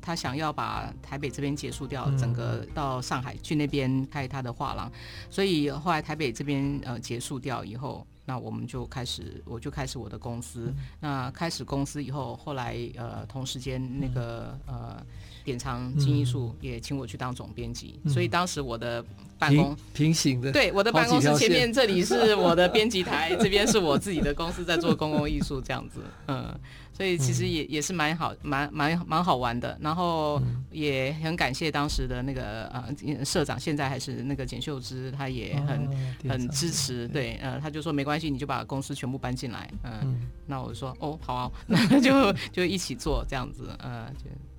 [0.00, 4.88] 他想要把台北这边结束掉，整个到上海去那边开他的画廊，
[5.28, 5.95] 所以后来。
[5.96, 10.66] 在台北这边呃结束掉以后，那我们就开始，我就开始我的公司。
[10.66, 15.06] 嗯、那开始公司以后，后来呃同时间那个、嗯、呃
[15.44, 19.02] 典藏金艺术也请我去当总编辑，嗯、所以当时我的
[19.38, 26.52] 办公平，平行的，对，我的办公室前面这里是 我的编辑台，这边是我自己的公司在做公共艺术这样子，嗯。
[26.96, 29.76] 所以其实也也是蛮好，蛮蛮蛮好玩的。
[29.82, 35.86] 然后也很感谢当时的那个呃社长，现在还是那个简秀芝，他也很
[36.26, 37.06] 很支持。
[37.08, 39.70] 对，呃，他就说没关系，你就把公司全部搬进来。
[39.84, 43.68] 嗯，那我说哦，好啊，那就就一起做这样子。
[43.78, 44.12] 呃，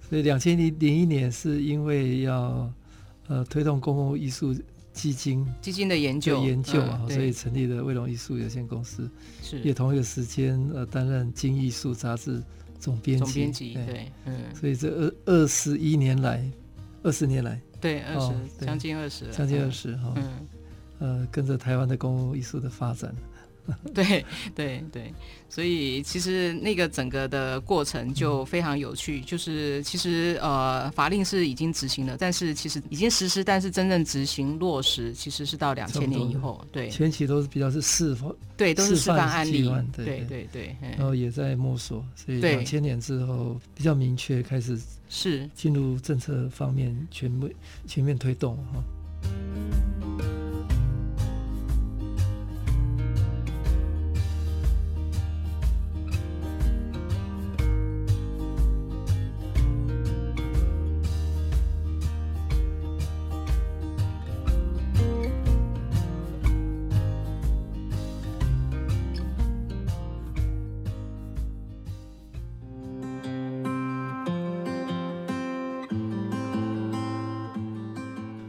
[0.10, 2.72] 所以两千零零一年是因为要
[3.28, 4.56] 呃推动公共艺术。
[4.94, 9.08] 基金基金的研究研究啊，所以成立了卫龙艺术有限公司，
[9.44, 12.42] 是也同一个时间呃担任《金艺术》杂志
[12.80, 13.24] 总编辑。
[13.24, 16.44] 总编辑对，嗯，所以这二二十一年来，
[17.04, 20.48] 二十年来，对二十将近二十，将近二十哈，嗯，
[20.98, 23.14] 呃，跟着台湾的公共艺术的发展。
[23.94, 24.26] 对
[24.56, 25.14] 对对，
[25.50, 36.66] 所以其实那个整个的过程就非常有趣，就是其实呃法令是已经执行了，但是其实已经实施，但是真正执行落实其实是到两千年以后。
[36.72, 39.70] 对，前期都是比较是示范，对，都是示范案例。
[39.94, 47.54] 对对对对，然后也在摸索，所以两千年之后比较明确开始是进入政策方面全面
[47.86, 48.84] 全面推动哈。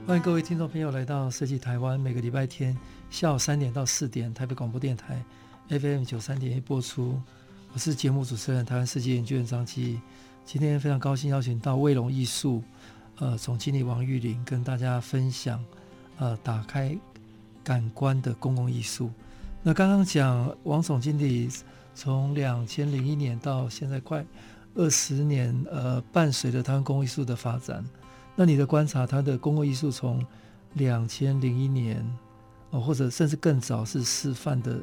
[0.08, 2.74] 欢迎各位听众朋友来到设计台湾，每个礼拜天
[3.10, 5.22] 下午三点到四点，台北广播电台
[5.68, 7.20] FM 九三点一播出。
[7.74, 10.00] 我是节目主持人台湾设计研究员张基。
[10.46, 12.62] 今天非常高兴邀请到卫龙艺术
[13.18, 15.62] 呃总经理王玉麟跟大家分享
[16.16, 16.96] 呃打开
[17.62, 19.10] 感官的公共艺术。
[19.62, 21.50] 那刚刚讲王总经理
[21.94, 24.24] 从两千零一年到现在快
[24.74, 27.84] 二十年，呃，伴随着台湾公共艺术的发展。
[28.40, 30.24] 那你的观察，它的公共艺术从
[30.74, 32.08] 两千零一年，
[32.70, 34.78] 哦，或者甚至更早是示范的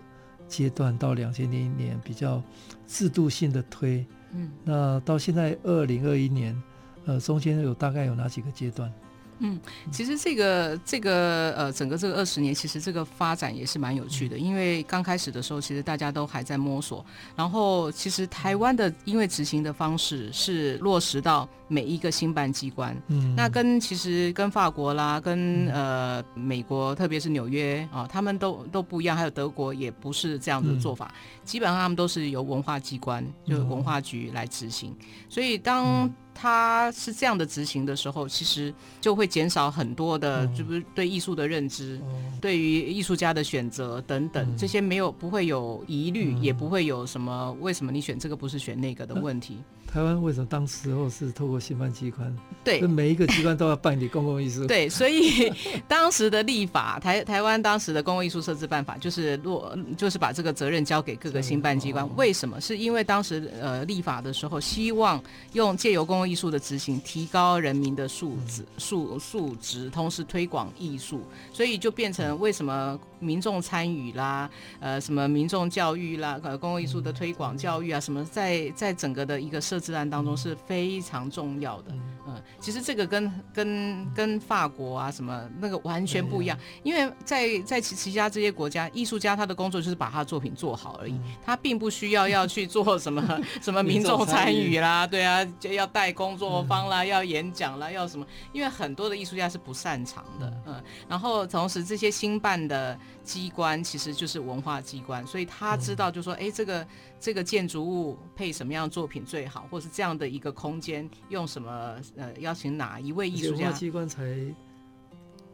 [0.45, 2.43] 阶段，到两千零一年比较
[2.85, 6.61] 制度性的推，嗯，那到现在二零二一年，
[7.05, 8.91] 呃，中间有大概有哪几个阶段？
[9.39, 9.59] 嗯，
[9.91, 14.37] 其实这个这个呃，整个这个二十年，其实这个发展也是蛮有趣的。
[14.37, 17.05] 因为刚开始的时候，其实大家都还在摸索。
[17.35, 22.95] 然后，其实台湾的因为执行的方式是落实到每一个新办机关。
[23.07, 29.17] 嗯，那跟其实跟法国啦，跟呃美国，特别是纽约啊，他们都都不一样。
[29.17, 31.13] 还有德国也不是这样的做法。
[31.43, 34.95] 基本上他们都是由文化机关，就是文化局来执行。
[35.29, 41.99] 所以当他是这样的执行的时候，其实就会减少很多的，就不是对艺术的认知，
[42.41, 49.57] 对于艺术家的选择等等，这些没有不会有疑虑，也不会有什么为什么你选这个不是选那个的问题。
[49.95, 52.37] 台湾为什么当时候是透过新办机关？
[52.65, 54.65] 对，每一个机关都要办理公共艺术。
[54.67, 55.49] 对，所以
[55.87, 62.05] 当时的立法，台台湾当时的公共艺术设置办法就是落，就是把这个责任交给各个新办机关。
[62.17, 62.59] 为什么？
[62.59, 71.21] 是因为当时呃立法的时候，希望用借由公共艺术的执行，提高人民的素质素素质，同时推广艺术，
[71.53, 81.91] 所以就变成为什么民众参与啦，呃，什么民众教育啦，呃，公共艺术的推广教育啊，什么在在整个的一个设置案当中是非常重要的。
[82.27, 93.21] 嗯，其实这个跟跟跟法国啊什么那个完全不一样，因为在在其其他这些国家，艺术家他的工作就是把他的作品做好而已，他并不需要要去做什么
[93.61, 106.87] 什么民众参与啦，对啊，就要带工作坊啦，要演讲啦，要什么，因为很多的艺术家是不擅长的，嗯，然后同时这些新办的机关其实就是文化机关，所以他知道就说，哎，这个
[107.19, 111.95] 这个建筑物配什么样的作品最好，或是这样的一个空间用什么。
[112.17, 113.71] 呃，邀请哪一位艺术家？
[113.71, 114.23] 机关才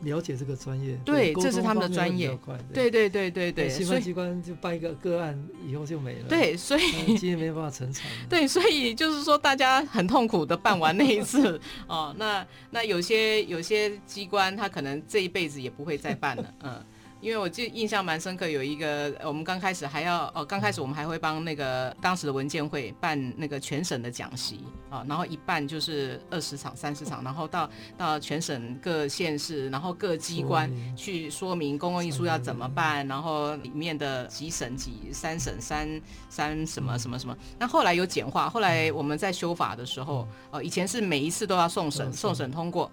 [0.02, 0.96] 了解这个专业。
[1.06, 2.38] 对，这是他们的专业。
[2.74, 6.28] 对对对对对，新闻机关就办一个个案，以后就没了。
[6.28, 8.04] 对，所以今天没办法成长。
[8.30, 12.14] 对，所以就是说，大家很痛苦的办完那一次 哦。
[12.18, 16.54] 那那有些有些机关，他可能这一辈子也不会再办了。
[16.64, 16.84] 嗯。
[17.22, 37.38] 因为我记印象蛮深刻，有一个我们刚开始还要哦，刚开始我们还会帮那个当时的文件会办那个全省的讲习啊，然后一办就是二十场、三十场，然后到到全省各县市，然后各机关去说明公共艺术要怎么办，然后里面的几省几三省三三什么什么什么。
[37.60, 42.92] 那后来有简化，后来我们在修法的时候，哦，以前是每一次都要送审，送审通过。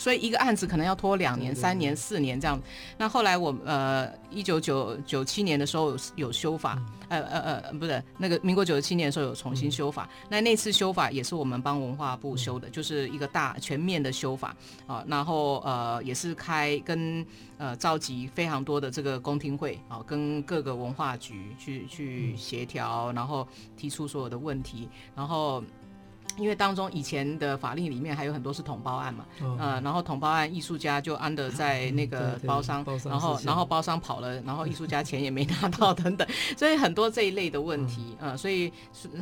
[0.00, 2.58] 所以一个案子可能要拖两年、三年、四年这样。
[2.96, 10.08] 那后来我呃，一九九九七年的时候有有修法，呃呃呃，不是那个民国九十七年的时候有重新修法。
[10.30, 15.04] 那那次修法也是我们帮文化部修的，就是一个大全面的修法啊。
[15.06, 17.24] 然后呃也是开跟
[17.58, 25.62] 呃召集非常多的这个公听会啊，跟各个文化局去去协调，然后提出所有的问题，然后。
[26.36, 38.72] 因为当中以前的法令里面还有很多是统包案嘛，嗯、呃，然后统包案艺术家就安得在那个包商，然后然后包商跑了，然后艺术家钱也没拿到等等，所以很多这一类的问题，嗯、呃，所以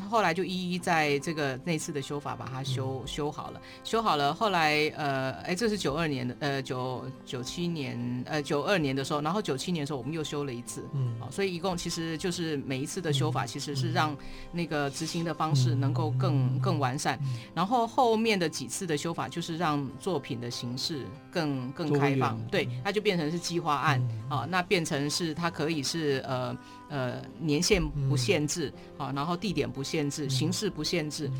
[0.09, 14.17] 后来就一一在这个那次的修法把它修修好了，修好了，后来呃，哎，这是九二年的，呃，九九七年，呃，九二年的时候，然后九七年的时候我们又修了一次，嗯，所以一共其实就是每一次的修法其实是让
[14.53, 17.08] 那个执行的方式能够更更完善。
[17.55, 26.57] 然后后面的几次的修法，就是让作品的形式更更开放，对，它就变成是计划案啊，那变成是它可以是呃
[26.89, 31.31] 呃年限不限制啊，然后地点不限制，形式不限制。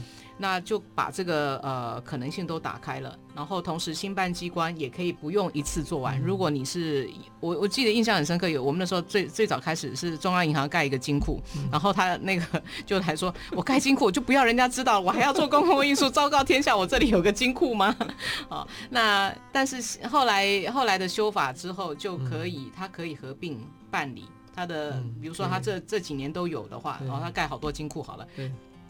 [0.41, 6.17] 那就把这个呃可能性都打开了，然后同时新办机关也可以不用一次做完。
[6.21, 11.43] 如果你是我我记得印象很深刻，有我们那时候最最早开始是中央银行盖一个金库，
[11.73, 17.97] 然后他那个就还说，我盖金库就不要人家知道，我还要做公共艺术，昭告天下我这里有个金库吗？
[18.49, 23.59] 啊， 那但是后来后来的修法之后就可以，它可以合并
[23.91, 24.29] 办理
[24.59, 28.27] 它的，比如说他这这几年都有的话，然后他盖好多金库好了。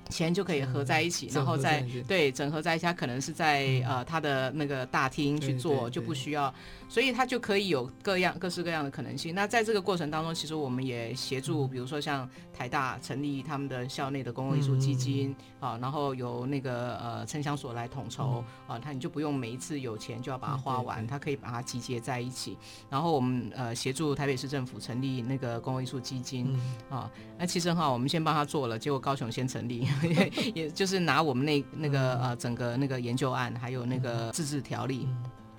[0.09, 6.55] 钱就可以合在一起，嗯、然后再整对整合在一起，它可能是在、嗯、呃他的那个大厅去做，就不需要，
[6.89, 9.35] 所以它就可以有各样各式各样的可能性。
[9.35, 22.57] 那在这个过程当中，其实我们也协助，嗯、比如说像台大成立他们的校内的公共艺术基金、嗯、啊，然后由那个呃城乡所来统筹、嗯、啊，他你就不用每一次有钱就要把它花完，他可以把它集结在一起。
[22.89, 26.59] 然后我们呃协助台北市政府成立那个公共艺术基金、
[26.91, 29.87] 嗯、啊，那其实哈，我们先帮他做了，结果高雄先成立。
[30.55, 35.07] 也就是拿我们那那个呃整个那个研究案，还有那个自治条例。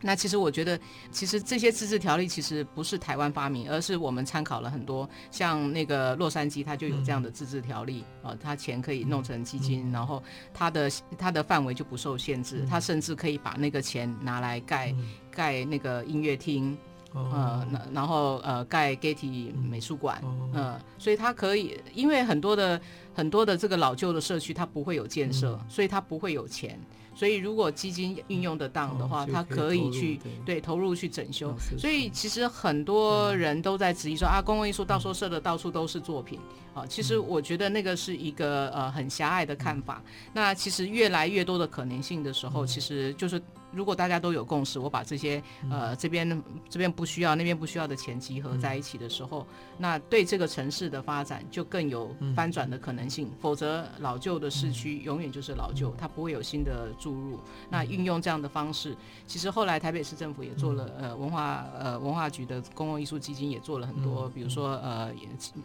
[0.02, 0.80] 那其实我觉得，
[1.12, 10.22] 其实这些自治条例其实不是台湾发明，而是我们参考了很多，像那个洛杉矶，它就有这样的自治条例啊，它钱可以弄成基金，然后
[10.54, 14.96] 它的它的范围就不受限制，它甚至可以把那个钱拿来盖
[15.32, 16.78] 盖那个音乐厅。
[17.12, 22.80] 呃，那然后呃，盖 Getty 美术馆，嗯、呃，所以它可以，因为很多的
[23.16, 26.80] 很多的这个老旧的社区，它不会有建设，嗯、所以它不会有钱。
[27.20, 31.54] 所以，如果基金运用得当的话，它可以去对投入去整修。
[31.78, 36.40] 所以，其实很多人都在质疑说啊，公共艺术到时候设的到处都是作品
[36.74, 36.86] 啊。
[36.88, 40.02] 其实，我觉得那个是一个呃很狭隘的看法。
[40.32, 43.42] 那其实越来越多的可能性的时候，其实就是
[43.72, 49.46] 如果大家都有共识，我把这些呃这边这边不需要、那边不需要的钱集合在一起的时候，
[49.78, 53.32] 那对这个城市的发展就更有翻转的可能性。
[53.40, 56.90] 否则，老旧的市区永远就是老旧，它不会有新的。
[57.00, 57.40] 注入，
[57.70, 58.96] 那运用这样的方式，
[59.26, 65.12] 其实后来台北市政府也做了，呃，文化呃文化局的公共艺术基金也做了很多，比如说呃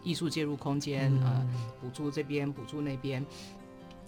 [0.03, 1.45] 艺术介入空间，呃
[1.81, 3.25] 补助这边补助那边，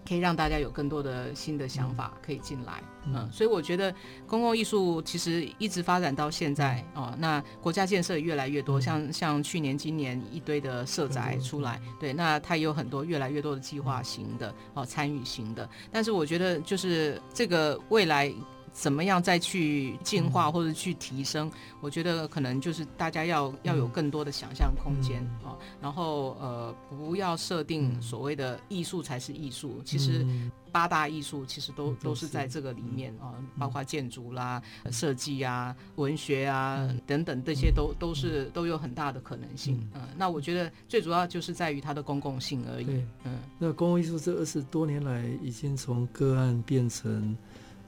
[0.06, 3.92] 可以让大家有更多的新的想法可以进来，嗯，所以我觉得
[4.26, 18.32] 公共艺术其实一直发展到现在哦，那国家建设越来越多，像像去年今年一堆的社宅出来，对，那它也有很多越来越多的计划型的哦参与型的，但是我觉得就是这个未来。
[18.78, 21.50] 怎么样再去进化或者去提升？
[21.80, 30.26] 我觉得可能就是大家要要有更多的想象空间啊，然后呃不要设定所谓的艺术才是艺术，其实
[30.70, 32.26] 八大艺术其实都都是。
[32.26, 34.60] 在这个里面啊，包括建筑啦、
[34.90, 39.88] 设计啊、文学啊等等这些都都是都有很大的可能性。
[39.94, 42.86] 嗯，那我觉得最主要就是在于它的公共性而已。
[43.24, 47.34] 嗯，那公共艺术这二十多年来已经从个案变成。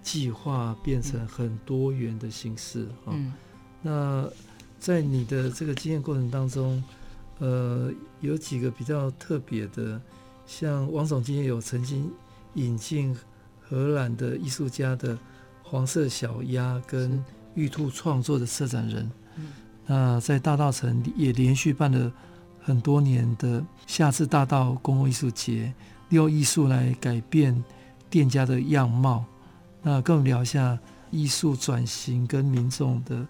[0.02, 3.32] 计划变成很多元的形式啊，嗯、
[3.82, 4.28] 那
[4.78, 6.82] 在你的这个经验过程当中，
[7.38, 10.00] 呃，有几个比较特别的，
[10.46, 12.10] 像王总今天有曾经
[12.54, 13.14] 引进
[13.60, 15.18] 荷兰的艺术家的
[15.62, 17.22] 黄色小鸭跟
[17.54, 19.42] 玉兔创作的策展人，是
[19.86, 22.10] 那在大道城也连续办了
[22.62, 25.74] 很多年的夏至大道公共艺术节，
[26.08, 27.62] 利用艺术来改变
[28.08, 29.24] 店家的样貌。
[29.82, 30.78] 那跟我们聊一下
[31.10, 33.26] 艺术转型跟民众的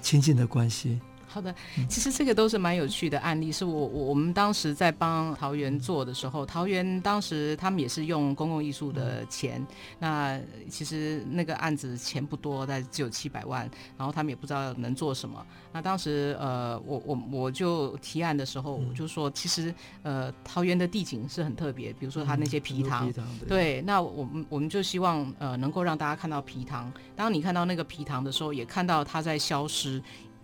[0.00, 1.00] 亲近的关系。
[1.32, 1.54] 好的，
[1.88, 9.66] 其实这个都是蛮有趣的案例，是我我我们当时在帮桃园做的时候，桃园当时他们也是用公共艺术的钱，
[9.98, 13.62] 那其实那个案子钱不多，但只有七百万，
[13.96, 15.42] 然后他们也不知道能做什么。
[15.72, 23.10] 那当时呃，我我我就提案的时候，我就说，其实呃，桃园的地景是很特别，比如说它那些皮塘，
[23.48, 30.02] 对，那我们我们就希望呃能够让大家看到皮塘，当你看到那个皮塘的时候，也看到它在消失。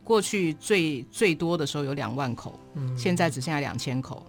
[0.08, 4.24] 过去最最多的时候有两万口，嗯，现在只剩下两千口，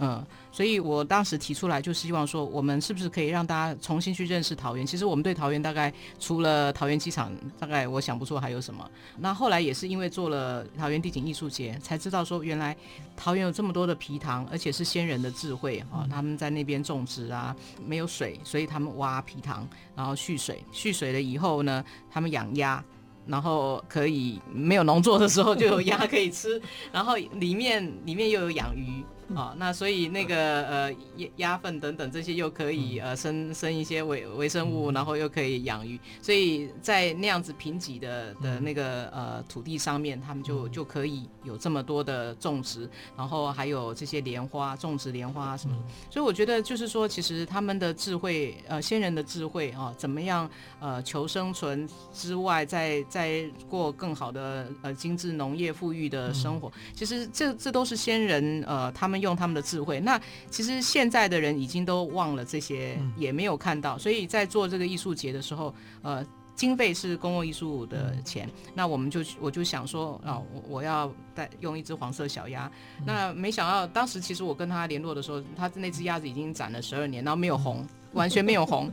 [0.00, 4.84] 嗯，所以我当时提出来就希望说，我们是不是可以让大家重新去认识桃园？
[4.84, 8.84] 其实我们对桃园大概除了桃园机场，大概我想不出还有什么。
[9.18, 12.76] 那后来也是因为做了桃园地景艺术节，才知道说原来
[13.16, 17.54] 桃园有这么多的皮塘，而且是先人的智慧啊，他们在那边种植啊，
[17.86, 19.64] 没有水，所以他们挖皮塘，
[19.94, 22.84] 然后蓄水，蓄水了以后呢，他们养鸭。
[23.26, 26.60] 然后可以没有农作的时候就有鸭可以吃，
[26.92, 29.04] 然后里面里面又有养鱼。
[29.36, 45.76] 啊、哦，那所以那个呃鸭鸭粪等等这些又可以呃生生一些微微生物，然后又可以养鱼，所以在那样子贫瘠的的那个呃土地上面，他们就就可以有这么多的种植，然后还有这些莲花种植莲花什么，
[46.10, 50.50] 所以我觉得就是说，其实他们的智慧呃先人的智慧啊、哦，怎么样
[50.80, 59.19] 呃求生存之外，再再过更好的呃精致农业富裕的生活，其实这这都是先人呃他们。
[59.20, 72.70] 用他们的智慧，那其实现在的人已经都忘了这些，也没有看到，所以在做这个艺术节的时候，呃，经费是公共艺术的钱，那我们就我就想说啊，我我要带用一只黄色小鸭，
[73.04, 78.90] 那没想到当时其实我跟他联络的时候，他那只鸭子已经展了十二年，然后没有红， 完全没有红。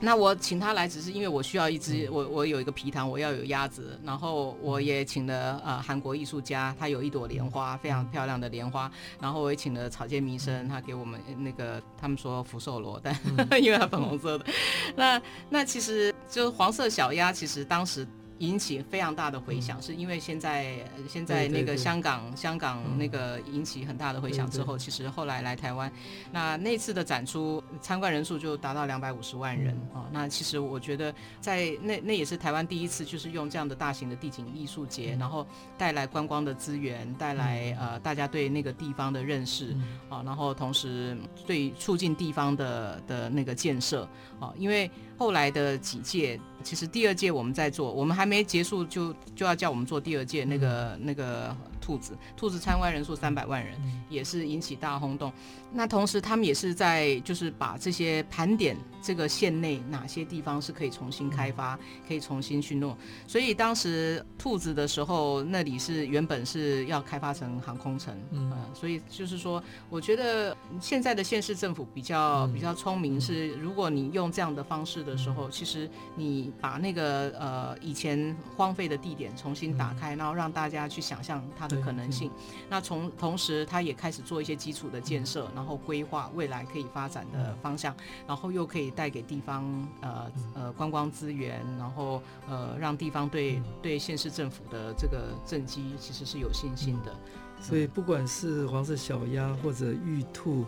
[0.00, 8.90] 那我请他来，只是因为我需要一只，我我有一个皮塘，我要有鸭子，然后我也请了呃韩国艺术家，他有一朵莲花，非常漂亮的莲花，
[9.20, 13.14] 然后我也请了草间弥生，他给我们那个他们说福寿螺，但
[13.62, 14.46] 因为它粉红色的，
[14.94, 15.20] 那
[15.50, 18.06] 那其实就是黄色小鸭，其实当时。
[18.38, 20.76] 引起非常大的回响，是因为现在
[21.08, 25.92] 现在那个香港香港那个引起很大的回响之后，其实后来来台湾，
[26.30, 30.06] 那那次的展出参观人数就达到两百五十万人哦。
[30.12, 39.76] 那其实我觉得在那那也是台湾第一次，就是用这样的大型的地景艺术节，然后带来观光的资源，带来呃大家对那个地方的认识
[40.08, 41.16] 啊，然后同时
[41.46, 44.08] 对促进地方的的那个建设
[44.38, 44.90] 啊，因为。
[45.18, 51.54] 后来的几届，其实第二届我们在做，我们还没结束就就要叫我们做第二届那个那个。
[51.80, 53.74] 兔子，兔子参观人数三百万人，
[54.10, 55.32] 也是引起大轰动。
[55.72, 62.94] 那同时，他们也是在就是把这些盘点这个县内哪些地方是可以重新开发，可以重新去弄。
[63.26, 81.78] 所以当时兔子的时候，那里是原本是要开发成航空城，嗯，所以就是说，我觉得现在的县市政府比较比较聪明，是如果你用这样的方式的时候，其实你把那个呃以前荒废的地点重新打开，然后让大家去想象它的。
[81.78, 82.28] 可能性，
[82.68, 87.94] 那从同时，他也开始做一些基础的建设，然后规划未来可以发展的方向，
[88.26, 97.14] 然后又可以带给地方呃呃观光资源，然后呃让地方对对县市政府的这个政绩其实是有信心的。
[97.60, 100.66] 所以不管是黄色小鸭或者玉兔，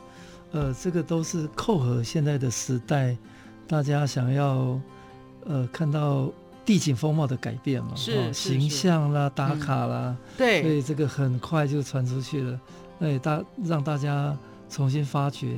[0.53, 3.17] 呃，这个都是扣合现在的时代，
[3.71, 4.79] 大家想要
[5.47, 6.29] 呃看到。
[6.63, 12.61] 地景风貌的改变嘛，是，哦、形象啦、打卡啦，嗯、对，所以这个很快就传出去了，
[12.99, 14.37] 那也大让大家
[14.69, 15.57] 重新发掘，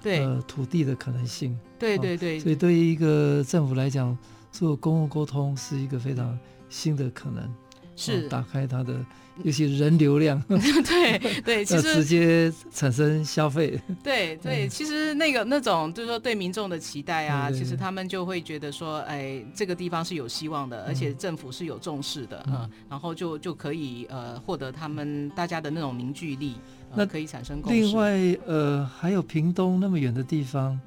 [0.00, 4.16] 对，呃，土地的可能性，对对对，所以对于一个政府来讲，
[4.50, 6.38] 做公共沟通是一个非常
[6.70, 7.52] 新的可能，
[7.94, 9.04] 是打开它的。
[9.42, 13.80] 尤其人流量，对 对， 其实直接产生消费。
[14.00, 26.54] 对对，其实那个那种就是说对民众的期待啊，其实他们就会觉得说，哎，这个地方是有希望的，而且政府是有重视的嗯，然后就就可以呃获得他们大家的那种凝聚力，
[26.94, 27.80] 那可以产生共识。
[27.80, 28.12] 另外
[28.46, 30.78] 呃，还有屏东那么远的地方，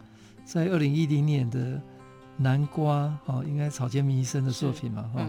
[0.46, 1.82] 在二零一零年的
[2.38, 5.28] 南瓜，哦，应该草间弥生的作品嘛，哈，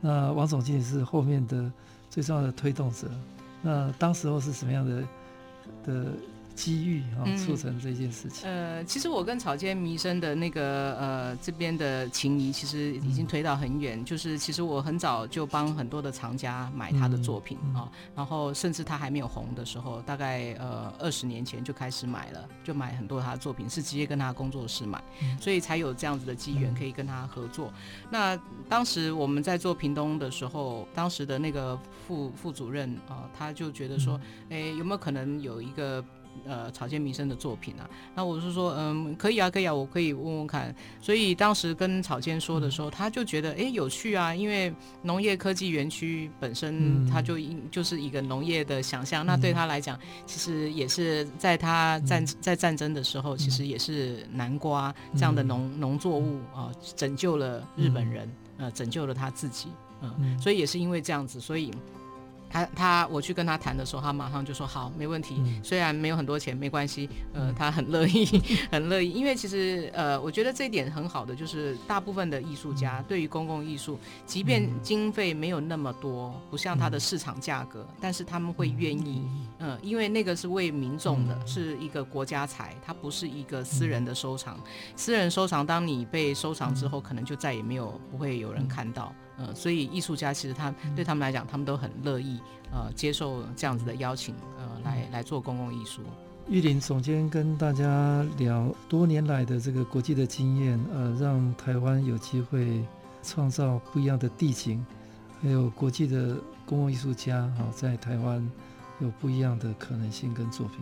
[0.00, 1.70] 那王总经理是后面的。
[2.14, 3.08] 最重要的推动者，
[3.60, 5.02] 那当时候是什么样的
[5.84, 6.06] 的
[6.54, 8.48] 机遇啊，促成这件事情？
[8.48, 14.00] 嗯、呃，其实我跟草间弥生的那个呃这边的情谊，其实已经推到很远。
[14.00, 27.72] 嗯、就是其实我很早就帮很多的藏家买他的作品啊、嗯嗯哦，然后甚至他还没有红的时候，大概呃二十年前就开始买了，就买很多他的作品，是直接跟他工作室买，嗯、所以才有这样子的机缘可以跟他合作。
[27.74, 31.78] 嗯、那当时我们在做屏东的时候，当时的那个。
[32.06, 36.04] 副副主任啊，他就觉得说，哎，有没有可能有一个
[36.46, 37.88] 呃草间弥生的作品啊？
[38.14, 40.74] 那我是说，嗯，可以啊，可以啊，我可以问问看。
[41.00, 47.38] 所以当时跟草间说的时候，他就觉得，哎，有趣啊，因为农业科技园区本身，他就
[47.70, 49.24] 就是一个农业的想象。
[49.24, 59.68] 那对他来讲，其实也是在他战在战争的时候，其实也是南瓜这样的农农作物啊，拯救了日本人，呃，拯救了他自己。
[60.02, 61.70] 嗯，所以也是因为这样子，所以
[62.54, 65.42] 他他我去跟他谈的时候，他马上就说好，没问题。
[65.60, 67.10] 虽然没有很多钱，没关系。
[67.32, 68.24] 呃，他很乐意，
[68.70, 69.10] 很乐意。
[69.10, 79.28] 因为其实呃，我觉得这一点很好的，就是大部分的艺术家对于公共艺术，即便经费没有那么多，不像他的市场价格，但是他们会愿意。
[79.58, 84.56] 嗯，因为那个是为民众的，是一个国家财，它不是一个私人的收藏。
[84.94, 89.12] 私人收藏，当你被收藏之后，可能就再也没有不会有人看到。
[89.36, 92.38] 呃，所以艺术家其实他对他们来讲，他们都很乐意
[92.72, 96.02] 呃接受这样子的邀请，呃，来来做公共艺术。
[96.48, 102.84] 玉林总监跟大家聊多年来的这个国际的经验，呃，让台湾有机会
[103.22, 104.84] 创造不一样的地景，
[105.40, 108.46] 还有国际的公共艺术家哈，在台湾
[109.00, 110.78] 有不一样的可能性跟作品。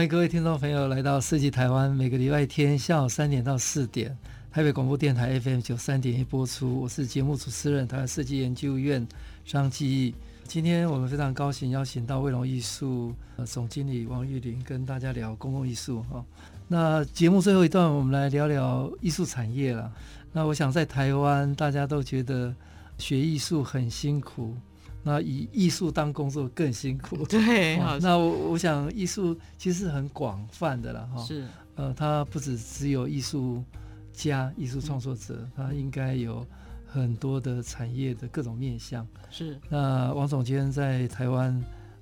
[0.00, 4.16] 欢迎各位听众朋友来到设计台湾，每个礼拜天下午三点到四点，
[4.50, 6.80] 台北广播电台 FM 九三点一播出。
[6.80, 9.06] 我是节目主持人，台湾设计研究院
[9.44, 10.14] 张继义。
[10.44, 16.24] 今天我们非常高兴邀请到卫龙艺术总经理王玉麟跟大家聊公共艺术哈。
[16.66, 19.92] 那节目最后一段，我们来聊聊艺术产业了。
[20.32, 22.54] 那我想在台湾，大家都觉得
[22.96, 24.56] 学艺术很辛苦。
[25.02, 27.78] 那以艺术当工作更辛苦， 对。
[28.00, 31.46] 那我我想艺术其实是很广泛的了哈，是。
[31.76, 33.64] 呃，它不只只有艺术
[34.12, 36.46] 家、艺术创作者，它应该有
[36.86, 39.06] 很多的产业的各种面向。
[39.30, 39.58] 是。
[39.68, 41.58] 那王总监在台湾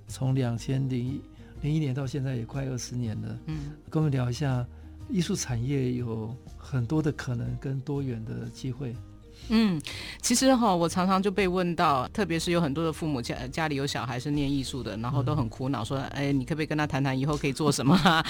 [0.08, 1.20] 从两千零
[1.60, 3.56] 零一年到现在也快二十年了，嗯，
[3.88, 4.66] 跟我们聊一下
[5.08, 8.96] 艺术产业有很多的可能跟多元的机会。
[9.50, 9.80] 嗯，
[10.20, 18.22] 其实哈，我常常就被问到，特别是有很多的父母家家里有小孩是念艺术的，然后都很苦恼，说，哎，你可不可以跟他谈谈以后可以做什么 啊？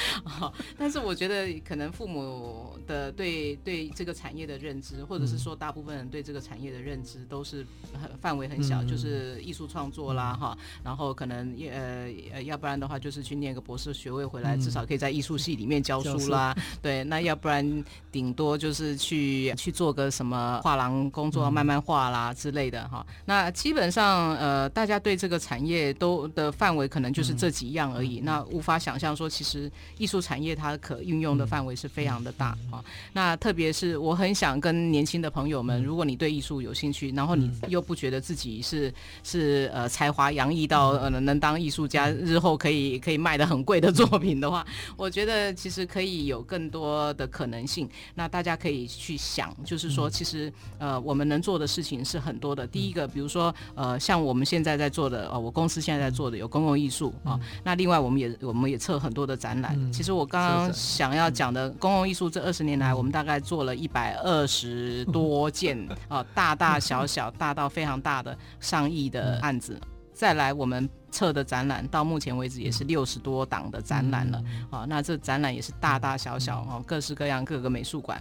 [0.76, 7.66] 但是我觉得可能父母的对对这个产业的认知，或者是说大部分人对这个产业的认知都是
[8.00, 20.97] 很范围很小，就是艺术创作啦哈，然后可能呃呃，要不然的话就是去念个博士学位回来，至少可以在艺术系里面教书啦，对，那要不然顶多就是去去做个什么画廊。
[21.11, 28.20] 工作慢慢化啦之类的哈，那基本上呃，大家对这个产业都的范围可能就是这几样而已。
[28.20, 32.82] 那无法想象说，其实艺术产业它可运用的范围是非常的大啊。
[33.12, 38.92] 那特别是我很想跟年轻的朋友们，如果你对艺术有兴趣，然后你又不觉得自己是
[39.22, 47.88] 是呃才华洋溢到呃能当艺术家，日后可以可以卖的很贵的作品的话，我觉得其实可以有更多的可能性。
[48.14, 50.88] 那大家可以去想，就是说其实呃。
[50.89, 52.66] 呃，我们能做的事情是很多的。
[52.66, 57.39] 第一个，比如说，呃，像我们现在在做的，呃，我公司现在在做的有公共艺术啊。
[57.62, 59.93] 那另外，我们也我们也测很多的展览。
[59.93, 65.78] 其实我刚刚想要讲的公共艺术，这二十年来，我们大概做了一百二十多件
[66.09, 69.78] 啊，大大小小，大到非常大的上亿的案子。
[70.14, 74.84] 再来，我们测的展览到目前为止也是六十多档的展览了啊。
[74.89, 78.20] 那这展览也是大大小小哦，各式各样，各个美术馆。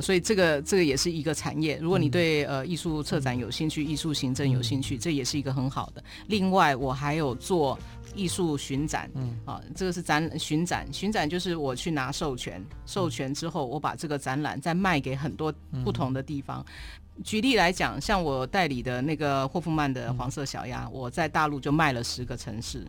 [0.00, 1.78] 所以这个这个也是一个产业。
[1.80, 6.02] 如果你对呃艺术策展有兴趣，艺术行政有兴趣，这也是一个很好的。
[6.26, 7.78] 另外，我还有做
[8.14, 15.52] 艺术巡展，嗯，啊，这个是展巡展，巡展就是我去拿授权，授权之后我把这个展览再卖给很多
[15.84, 16.64] 不同的地方。
[17.22, 22.86] 举例来讲，像我代理的那个霍夫曼的黄色小鸭，我在大陆就卖了十个城市，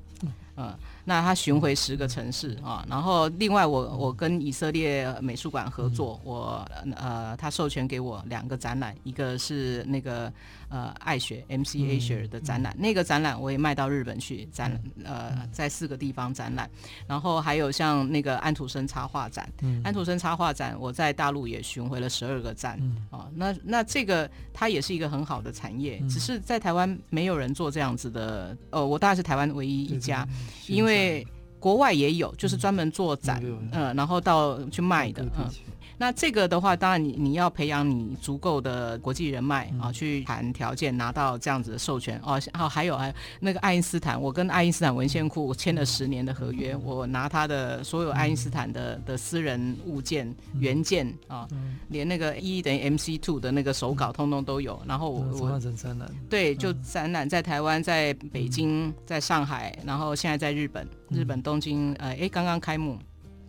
[0.58, 0.74] 嗯。
[1.08, 10.34] 那他巡回十个城市啊，然后另外我我跟以色列美术馆合作，我呃他授权给我两个展览，一个是那个
[10.70, 16.70] 呃爱学 MC Asia 的展览，那个展览我也卖到日本去展，呃在四个地方展览，
[17.08, 19.48] 然后还有像那个安徒生插画展，
[19.84, 30.28] 安徒生插画展我在大陆也巡回了十二个站哦，那那这个它也是一个很好的产业，只是在台湾没有人做这样子的，呃我大概是台湾唯一一家，
[30.68, 31.26] 因为。
[31.58, 35.50] 国外也有，就是专门做展，嗯，嗯，然后到去卖的，嗯。
[35.98, 42.20] 那这个的话，当然你你要培养你足够的国际人脉啊，去谈条件拿到这样子的授权。
[42.24, 42.40] 哦。
[42.54, 51.48] 好，还有还有那个爱因斯坦，我跟爱因斯坦文献库签了十年的合约，我拿他的所有爱因斯坦的的私人物件原件啊，
[51.88, 54.82] 连那个 E 等于 MC two 的那个手稿通通都有。
[54.86, 55.60] 然后我我
[56.30, 62.98] 对，就展览在台湾，在北京，在上海，然后现在在日本，日本东京，呃，哎，刚刚开幕。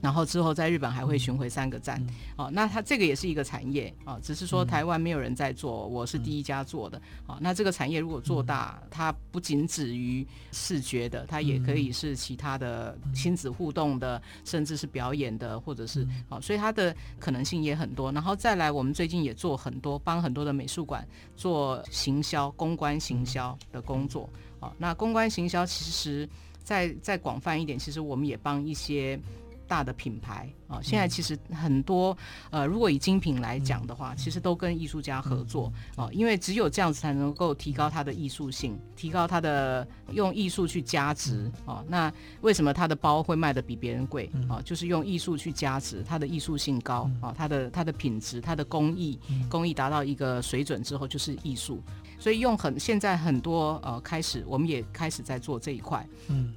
[0.00, 2.00] 然后之后在日本还会巡回三个站，
[2.36, 18.12] 哦，那它这个也是一个产业啊，只是说台湾没有人在做，我是第一家做的，啊，那这个产业如果做大，它不仅止于视觉的，它也可以是其他的亲子互动的，甚至是表演的，或者是哦，所以它的可能性也很多。
[18.12, 24.28] 然后再来，我们最近也做很多，帮很多的美术馆做行销、公关行销的工作，
[24.60, 26.28] 哦，那公关行销其实
[26.62, 29.18] 再再广泛一点，其实我们也帮一些。
[29.66, 32.16] 大的品牌啊，现在其实很多
[32.50, 41.84] 呃，如果以精品来讲的话，其实都跟艺术家合作啊，因为只有这样子才能够提高它的艺术性，提高它的用艺术去加值啊。
[41.88, 44.60] 那为什么它的包会卖的比别人贵啊？
[44.64, 51.82] 就是用艺术去加值，它的艺术性高啊，它的它的品质，它的工艺工艺达到一个水准之后就是艺术。
[52.18, 56.54] 所以用很现在很多呃开始，我们也开始在做这一块，嗯。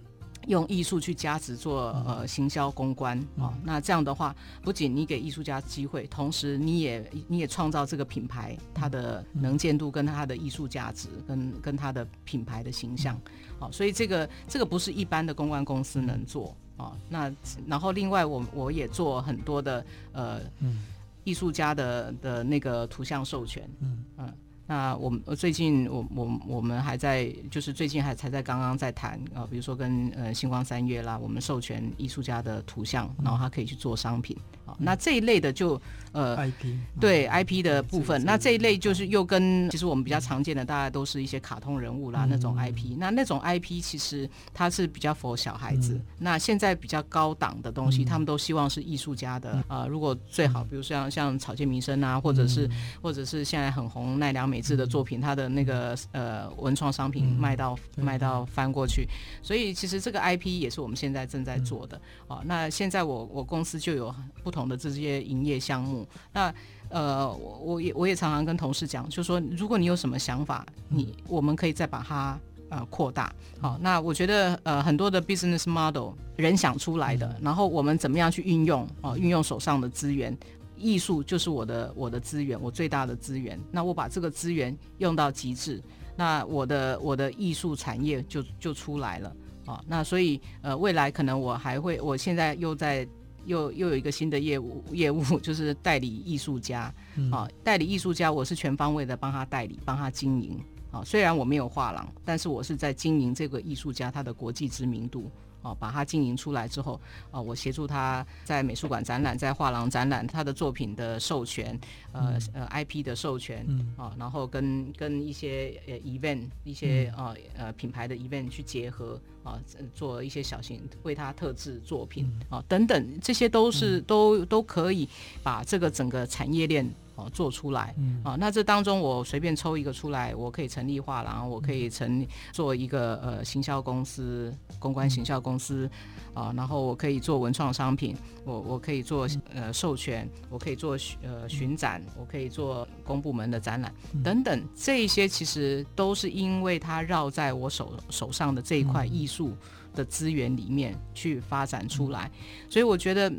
[0.50, 13.16] 用艺术去加持做呃行销公关啊、哦，那这样的话，不仅你给艺术家机会，同时你也你也创造这个品牌它的能见度跟它的艺术价值跟跟它的品牌的形象，
[13.60, 17.32] 好、哦，所以这个这个不是一般的公关公司能做哦，那
[17.68, 20.84] 然后另外我我也做很多的呃，嗯，
[21.24, 24.04] 艺术家的的那个图像授权，嗯。
[24.18, 24.34] 嗯。
[24.70, 34.38] 那我们最近我我我们还在就是最近还才在刚刚在谈啊，比如说跟呃星光三月啦，我们授权艺术家的图像，然后他可以去做商品。
[34.80, 42.96] 那这一类的就呃 IP 对 IP 的部分，那这一类就是又跟其实我们比较常见的，大家都是一些卡通人物啦那种 IP。
[42.98, 46.00] 那那种 IP 其实它是比较 for 小孩子。
[46.20, 49.88] 那现在比较高档的东西，他们都希望是艺术家的啊。
[49.88, 52.70] 如果最好，比如像像草间弥生啊，或者是
[53.02, 54.60] 或者是现在很红奈良美。
[54.60, 59.08] 智的作品，他的那个呃文创商品卖到卖到翻过去，
[59.42, 62.42] 所以其实这个 IP 也是我们现在正在做的啊。
[62.46, 64.14] 那现在我我公司就有
[64.44, 66.08] 不同的这些营业项目。
[66.32, 66.54] 那
[66.90, 72.40] 呃，我我也我也常常跟同事讲，就说如果你有什么想法，你我们可以再把它
[72.70, 73.34] 呃扩大。
[73.60, 79.18] 好，那我觉得呃很多的 business model 人想出来的，然后我们怎么样去运用啊？
[79.18, 80.38] 运用手上的资源。
[80.82, 83.60] 艺术就是我的我的资源，我最大的资源。
[83.70, 85.84] 那我把这个资源用到极致，
[86.16, 89.84] 那我的我的艺术产业就就出来了啊。
[89.86, 93.06] 那所以呃，未来可能我还会，我现在又在
[93.50, 96.94] 又又有一个新的业务业务， 就是代理艺术家
[97.32, 97.50] 啊。
[97.64, 100.58] 代理艺术家，我是全方位的帮他代理，帮他经营
[100.92, 101.04] 啊。
[101.04, 105.30] 虽然我没有画廊，但是我是在经营这个艺术家他的国际知名度。
[105.62, 107.00] 哦，把它经营出来之后，
[107.32, 111.80] 啊，我协助他在美术馆展览，在画廊展览，他的作品的授权，
[112.12, 113.66] 呃呃，IP 的授权，
[113.98, 119.60] 啊，然后跟跟一些呃 event，一些呃呃品牌的 event 去结合，啊，
[119.94, 125.08] 做一些小型为他特制作品，啊，等等，这些都是都都可以
[125.44, 126.90] 把这个整个产业链。
[127.34, 135.90] 做出来，啊，那这当中我随便抽一个出来，我可以成立画廊，我可以成做一个呃行销公司、公关行销公司，
[136.34, 138.16] 啊，然后我可以做文创商品，
[138.46, 143.94] 我我可以做呃授权，我可以做呃巡展，我可以做公部门的展览
[144.24, 149.54] 等等，这一些其实都是因为它绕在我手手上的这一块艺术
[149.96, 152.30] 的资源里面去发展出来，
[152.70, 153.34] 所以我觉得，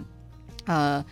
[0.67, 1.05] 呃。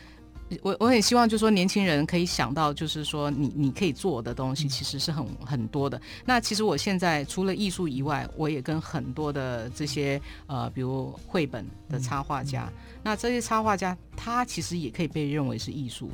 [0.62, 6.00] 我我很希望，就是说年轻人可以想到，就是说你你可以做的东西其实是很很多的。
[6.24, 12.72] 那其实我现在除了艺术以外，我也跟很多的这些呃，比如绘本的插画家，
[13.02, 16.10] 那这些插画家他其实也可以被认为是艺术。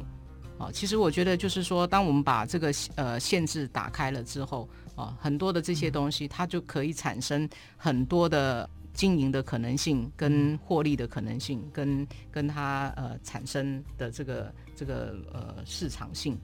[0.59, 8.69] 啊，其实我觉得就是说，当我们把这个呃限制打开了之后，啊，很多的这些东西它就可以产生很多的。
[8.95, 16.39] 经营的可能性跟获利的可能性，跟跟它呃产生的这个这个呃市场性，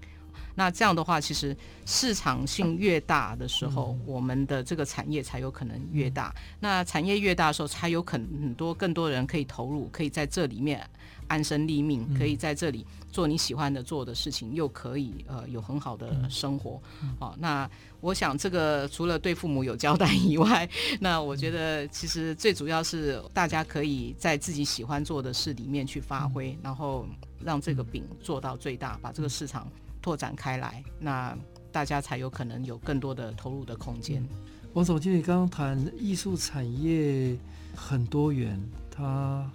[0.55, 6.35] 那这样的话，其实市场性越大的时候，我们的这个产业才有可能越大。
[6.59, 10.85] 那产业越大的时候，才有可能很多更多人可以投入，可以在这里面
[11.31, 16.79] 安身立命，可以在这里做你喜欢的做的事情，又可以呃有很好的生活。
[17.19, 17.71] 好，那。
[18.03, 20.67] 我想，这个除了对父母有交代 以外，
[21.01, 27.05] 那我觉得其实最主要是大家可以在自己喜欢做的事里面去发挥，然后
[27.45, 29.69] 让这个饼做到最大，把这个市场
[30.01, 31.37] 拓展开来，那
[31.71, 34.27] 大家才有可能有更多的投入的空间。
[34.73, 37.37] 王总经理刚刚谈艺术产业
[37.77, 38.59] 很多元，
[38.91, 39.47] 它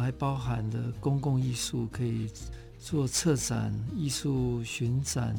[0.00, 2.30] 还包含的公共艺术，可以
[2.78, 5.34] 做策展、艺术巡展、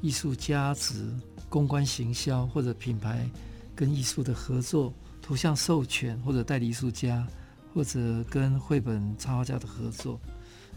[0.00, 1.04] 艺术加值。
[1.48, 3.28] 公关行销或者品牌
[3.74, 7.26] 跟艺术的合作，图像授权或者代理艺术家，
[7.74, 7.98] 或者
[8.30, 10.20] 跟绘本插画家的合作，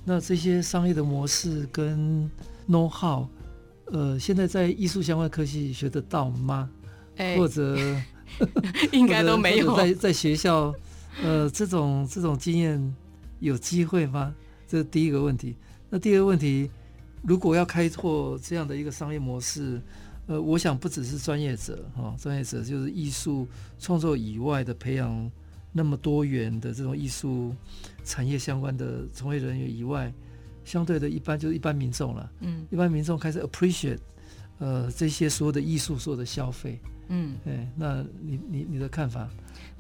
[0.04, 2.28] 那这些商业的模式跟
[2.68, 3.28] know how，
[3.92, 6.68] 呃，现在在艺术相关科系学得到吗？
[7.18, 7.78] 欸、或者
[8.92, 9.78] 应该都没有。
[9.78, 10.74] 在在学校，
[11.22, 12.96] 呃，这种这种经验
[13.44, 14.34] 有机会吗？
[14.68, 15.56] 这是第一个问题。
[15.90, 16.70] 那第二个问题，
[17.22, 19.82] 如果要开拓这样的一个商业模式，
[20.28, 25.30] 呃，我想不只是专业者哈，专业者就是艺术创作以外的培养
[25.72, 27.54] 那么多元的这种艺术
[28.06, 30.12] 产业相关的从业人员以外，
[30.64, 32.32] 相对的一般就是一般民众了。
[32.40, 34.00] 嗯，一般民众开始 appreciate
[34.60, 36.80] 呃这些所有的艺术所有的消费。
[37.10, 39.30] 嗯，哎，那你你你的看法？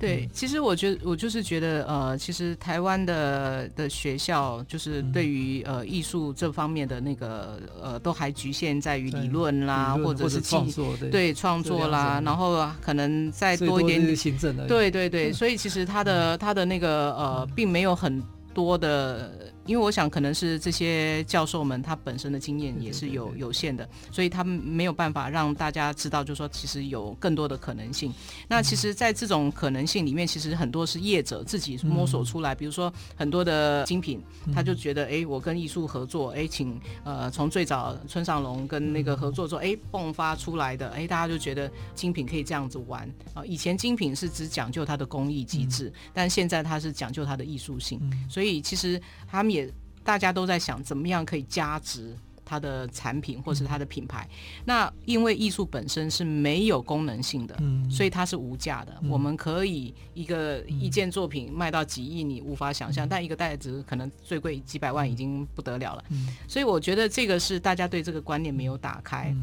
[0.03, 18.21] 对，其实我觉得我就是觉得，呃，其实台湾的的学校就是对于呃艺术这方面的那个呃，都还局限在于理论啦，或者是创作，对创作啦，然后可能再多一点点行政的，对对对，所以其实他的他的那个呃，并没有很
[18.53, 19.31] 多的
[19.65, 28.13] 因为我想可能是这些教授们他本身的经验也是有有限的，所以他们没有办法让大家知道，就是说其实有更多的可能性。
[28.47, 32.53] 那其实，在这种可能性里面，其实很多是业者自己摸索出来。
[32.53, 34.21] 比如说很多的精品，
[34.53, 43.45] 他就觉得，哎，我跟艺术合作，哎，请呃从最早村上隆跟那个合作之后，哎，迸发出来的，哎，大家就觉得精品可以这样子玩啊。
[43.45, 49.53] 以前精品是只讲究它的工艺机制，但现在它是讲究它的艺术性，所以其实他们。
[49.53, 49.62] 也
[50.03, 54.27] 大家都在想怎么样可以加值它的产品或是它的品牌。
[54.65, 57.57] 那因为艺术本身是没有功能性的，
[57.89, 59.01] 所以它是无价的。
[59.09, 63.07] 我们可以一个一件作品卖到几亿，你无法想象。
[63.07, 66.03] 但一个袋子可能最贵几百万已经不得了了。
[66.47, 69.33] 所以我觉得这个是大家对这个观念没有打开。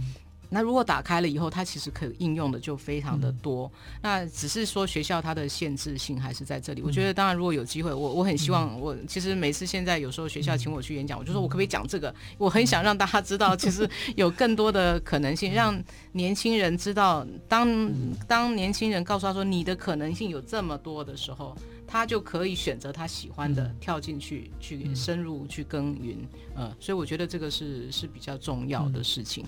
[0.50, 3.70] 那如果打开了以后，它其实可应用的就非常的多。
[3.74, 6.80] 嗯、那只是说学校它的限制性还是在这里。
[6.80, 12.14] 嗯、我觉得当然如果有机会，我我很希望我其实每次现在有时候学校请我去演讲，我就说我可不可以讲这个？
[12.36, 15.82] 我很想让大家知道，其实有更多的可能性，让
[16.12, 17.92] 年轻人知道，当
[18.26, 26.18] 当年轻人告诉他说你的可能性有这么多的时候，他就可以选择他喜欢的跳进去，去深入去耕耘。
[26.56, 29.44] 嗯，所以我觉得这个是是比较重要的事情。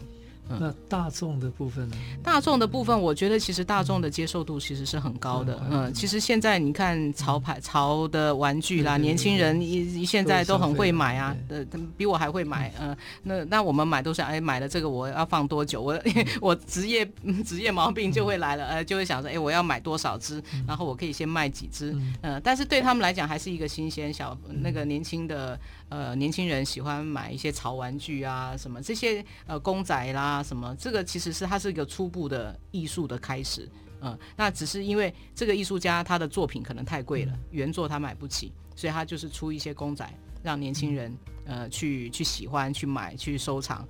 [0.49, 1.97] 那大众的部分呢？
[2.22, 5.59] 大众的部分，我觉得其实大众的接受度其实是很高的。
[5.70, 11.64] 嗯，其实现在你看潮牌、潮的玩具啦，年轻人一现在都很会买啊，呃，
[11.97, 12.70] 比我还会买。
[12.78, 15.80] 嗯，那那我们买都是哎，买了这个我要放多久？
[15.80, 15.99] 我
[16.40, 17.09] 我职业
[17.47, 21.97] 职业毛病就会来了，呃，就会想说，哎，我要买多少只，然后我可以先卖几只。
[22.22, 25.59] 嗯，但是对他们来讲还是一个新鲜小那个年轻的。
[25.88, 33.68] 呃，年轻人喜欢买一些潮玩具啊，什么这些呃公仔啦，什么这个其实是它是一个初步的艺术的开始，
[34.01, 40.09] 嗯、呃，那只是因为这个艺术家他的作品可能太贵了，原作他买不起，所以他就是出一些公仔，
[40.45, 41.12] 让年轻人
[41.45, 43.85] 呃去去喜欢、去买、去收藏。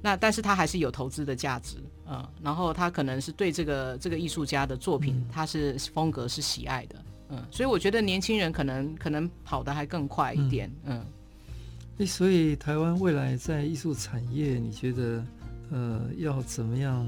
[0.00, 1.76] 那但是他还是有投资的价值，
[2.06, 6.96] 嗯、呃，然后他可能是对这个这个艺术家的作品，他是风格是喜爱的，
[7.28, 11.04] 嗯、呃，所以我觉得年轻人可能可能跑得还更快一点，嗯。
[12.06, 15.20] 所以台湾未来在艺术产业，你觉得，
[15.70, 17.06] 呃，要怎么样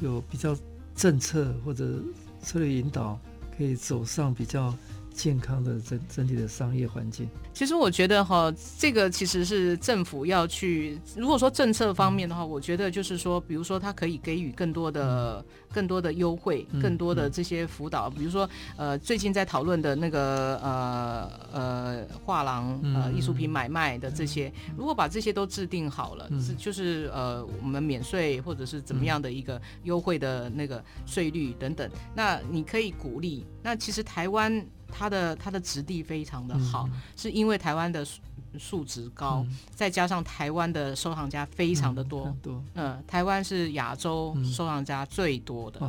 [0.00, 0.56] 有比较
[0.94, 2.00] 政策或者
[2.40, 3.18] 策略引导，
[3.56, 4.74] 可以走上比较
[5.18, 7.28] 健康的整整体的商业环境？
[7.52, 10.96] 其实我觉得哈，这个其实是政府要去。
[11.16, 18.08] 如果说政策方面的话，我觉得就是说，比如说它可以给予更多的、更多的优惠，更多的这些辅导。
[18.08, 33.44] 比如说，呃，最近在讨论的那个呃呃画廊呃艺术品买卖的这些，如果把这些都制定好了，是就是呃我们免税或者是怎么样的一个优惠的那个税率等等，那你可以鼓励。
[33.64, 34.64] 那其实台湾。
[34.92, 38.20] 它的它的质地非常的好，嗯、是因为台湾的素
[38.58, 45.80] 素质高，嗯、再加上台湾的收藏家非常的多，嗯，嗯，台湾是亚洲收藏家最多的，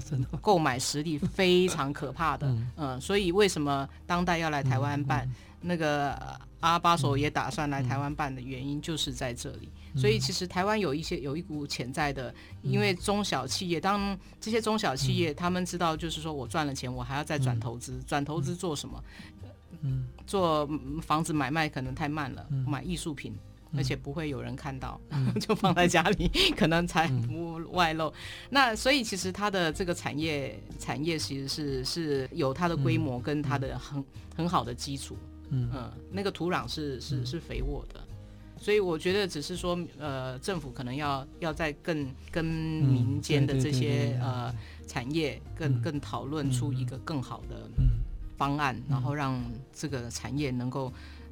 [0.41, 5.27] 购、嗯、买实力非常可怕的， 嗯，嗯，所以为什么当代要来台湾办、
[5.61, 9.69] 那个阿巴索也打算来台湾办的原因就是在这里。
[9.95, 19.03] 所以其实台湾有一些有一股潜在的，因为中小企业，当这些中小企业他们知道，就是说我赚了钱，我还要再转投资，转投资做什么？
[19.81, 20.69] 嗯，做
[21.01, 23.33] 房子买卖可能太慢了，买艺术品，
[23.75, 24.99] 而且不会有人看到，
[25.41, 28.13] 就放在家里， 可能才不外露。
[28.49, 34.03] 那所以其实它的这个产业产业其实是是有它的规模跟它的很
[34.35, 35.17] 很好的基础，
[35.49, 37.99] 嗯，那个土壤是是是肥沃的。
[38.61, 44.53] 所以我觉得只是说，呃，政府可能要要在更跟民间的这些呃
[44.85, 47.69] 产业更更讨论出一个更好的
[48.37, 49.41] 方案，然后让
[49.73, 50.91] 这个产业能够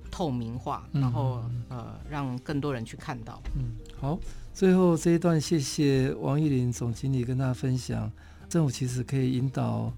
[0.09, 3.41] 透明化，然后呃让更多人去看到。
[3.57, 4.17] 嗯，好，
[4.53, 8.09] 最后这一段谢谢王玉林总经理跟大家分享，
[8.47, 9.93] 政府其实可以引导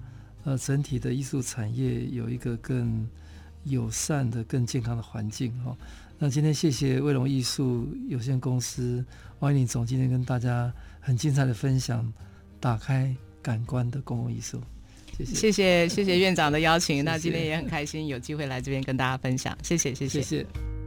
[0.45, 3.07] 呃整体的艺术产业有一个更
[3.63, 5.75] 友善的、更健康的环境哈。
[6.17, 9.03] 那今天谢谢卫龙艺术有限公司
[9.39, 12.11] 王奕霖总今天跟大家很精彩的分享，
[12.59, 14.61] 打开感官的公共艺术，
[15.17, 15.33] 谢谢。
[15.33, 20.21] 谢谢谢谢院长的邀请，那今天也很开心有机会来这边跟大家分享，谢谢谢谢。
[20.21, 20.78] 谢谢